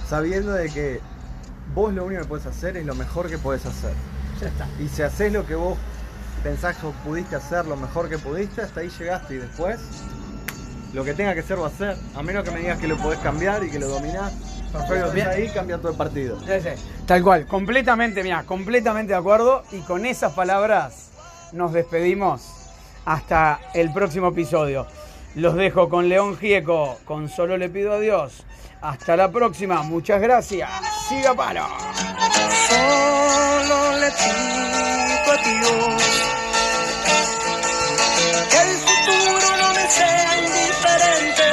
sabiendo 0.08 0.54
de 0.54 0.70
que 0.70 1.02
vos 1.74 1.94
lo 1.94 2.06
único 2.06 2.22
que 2.22 2.28
puedes 2.28 2.46
hacer 2.46 2.78
es 2.78 2.86
lo 2.86 2.96
mejor 2.96 3.30
que 3.30 3.38
podés 3.38 3.66
hacer. 3.66 3.94
ya 4.42 4.48
está. 4.48 4.68
Y 4.80 4.88
si 4.88 5.02
haces 5.02 5.32
lo 5.32 5.46
que 5.46 5.56
vos 5.56 5.78
pensás 6.44 6.78
que 6.78 6.88
pudiste 7.04 7.36
hacer 7.36 7.66
lo 7.66 7.76
mejor 7.76 8.10
que 8.10 8.18
pudiste, 8.18 8.62
hasta 8.62 8.82
ahí 8.82 8.90
llegaste 8.90 9.36
y 9.36 9.38
después 9.38 9.80
lo 10.94 11.04
que 11.04 11.14
tenga 11.14 11.36
que 11.36 11.44
ser 11.44 11.62
va 11.62 11.68
a 11.68 11.72
ser. 11.72 11.98
A 12.16 12.24
menos 12.24 12.44
que 12.44 12.52
me 12.52 12.60
digas 12.60 12.80
que 12.80 12.88
lo 12.88 12.98
podés 12.98 13.20
cambiar 13.20 13.64
y 13.64 13.70
que 13.70 13.80
lo 13.80 13.88
dominás. 13.88 14.34
Perfecto, 14.72 15.12
bien. 15.12 15.28
ahí 15.28 15.50
cambia 15.50 15.78
todo 15.78 15.92
el 15.92 15.98
partido. 15.98 16.40
Sí, 16.40 16.54
sí. 16.62 16.70
Tal 17.06 17.24
cual, 17.24 17.46
completamente, 17.48 18.24
mira, 18.24 18.44
completamente 18.44 19.14
de 19.14 19.20
acuerdo. 19.20 19.64
Y 19.72 19.80
con 19.82 20.06
esas 20.06 20.34
palabras 20.34 21.10
nos 21.52 21.74
despedimos 21.74 22.42
hasta 23.06 23.60
el 23.74 23.92
próximo 23.94 24.30
episodio. 24.30 24.88
Los 25.38 25.54
dejo 25.54 25.88
con 25.88 26.10
León 26.10 26.36
Gieco, 26.36 26.98
con 27.06 27.30
Solo 27.30 27.58
le 27.58 27.70
pido 27.70 27.94
a 27.94 28.00
Dios. 28.00 28.44
Hasta 28.82 29.16
la 29.16 29.30
próxima, 29.32 29.84
muchas 29.84 30.20
gracias. 30.20 30.68
Siga 31.08 31.36
palo. 31.36 31.64
Solo 32.68 34.00
le 34.00 34.10
pido 34.10 35.32
a 35.32 35.38
Dios 35.38 36.04
que 38.50 38.58
el 38.58 38.78
futuro 38.78 39.58
no 39.62 39.74
me 39.76 39.88
sea 39.92 40.38
indiferente. 40.40 41.48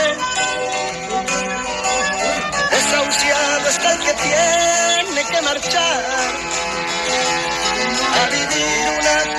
Desahuciado 2.70 3.68
está 3.68 3.92
el 3.92 3.98
que 3.98 4.14
tiene 4.14 5.24
que 5.30 5.42
marchar 5.42 6.04
a 8.14 8.30
vivir 8.30 8.84
una 8.98 9.33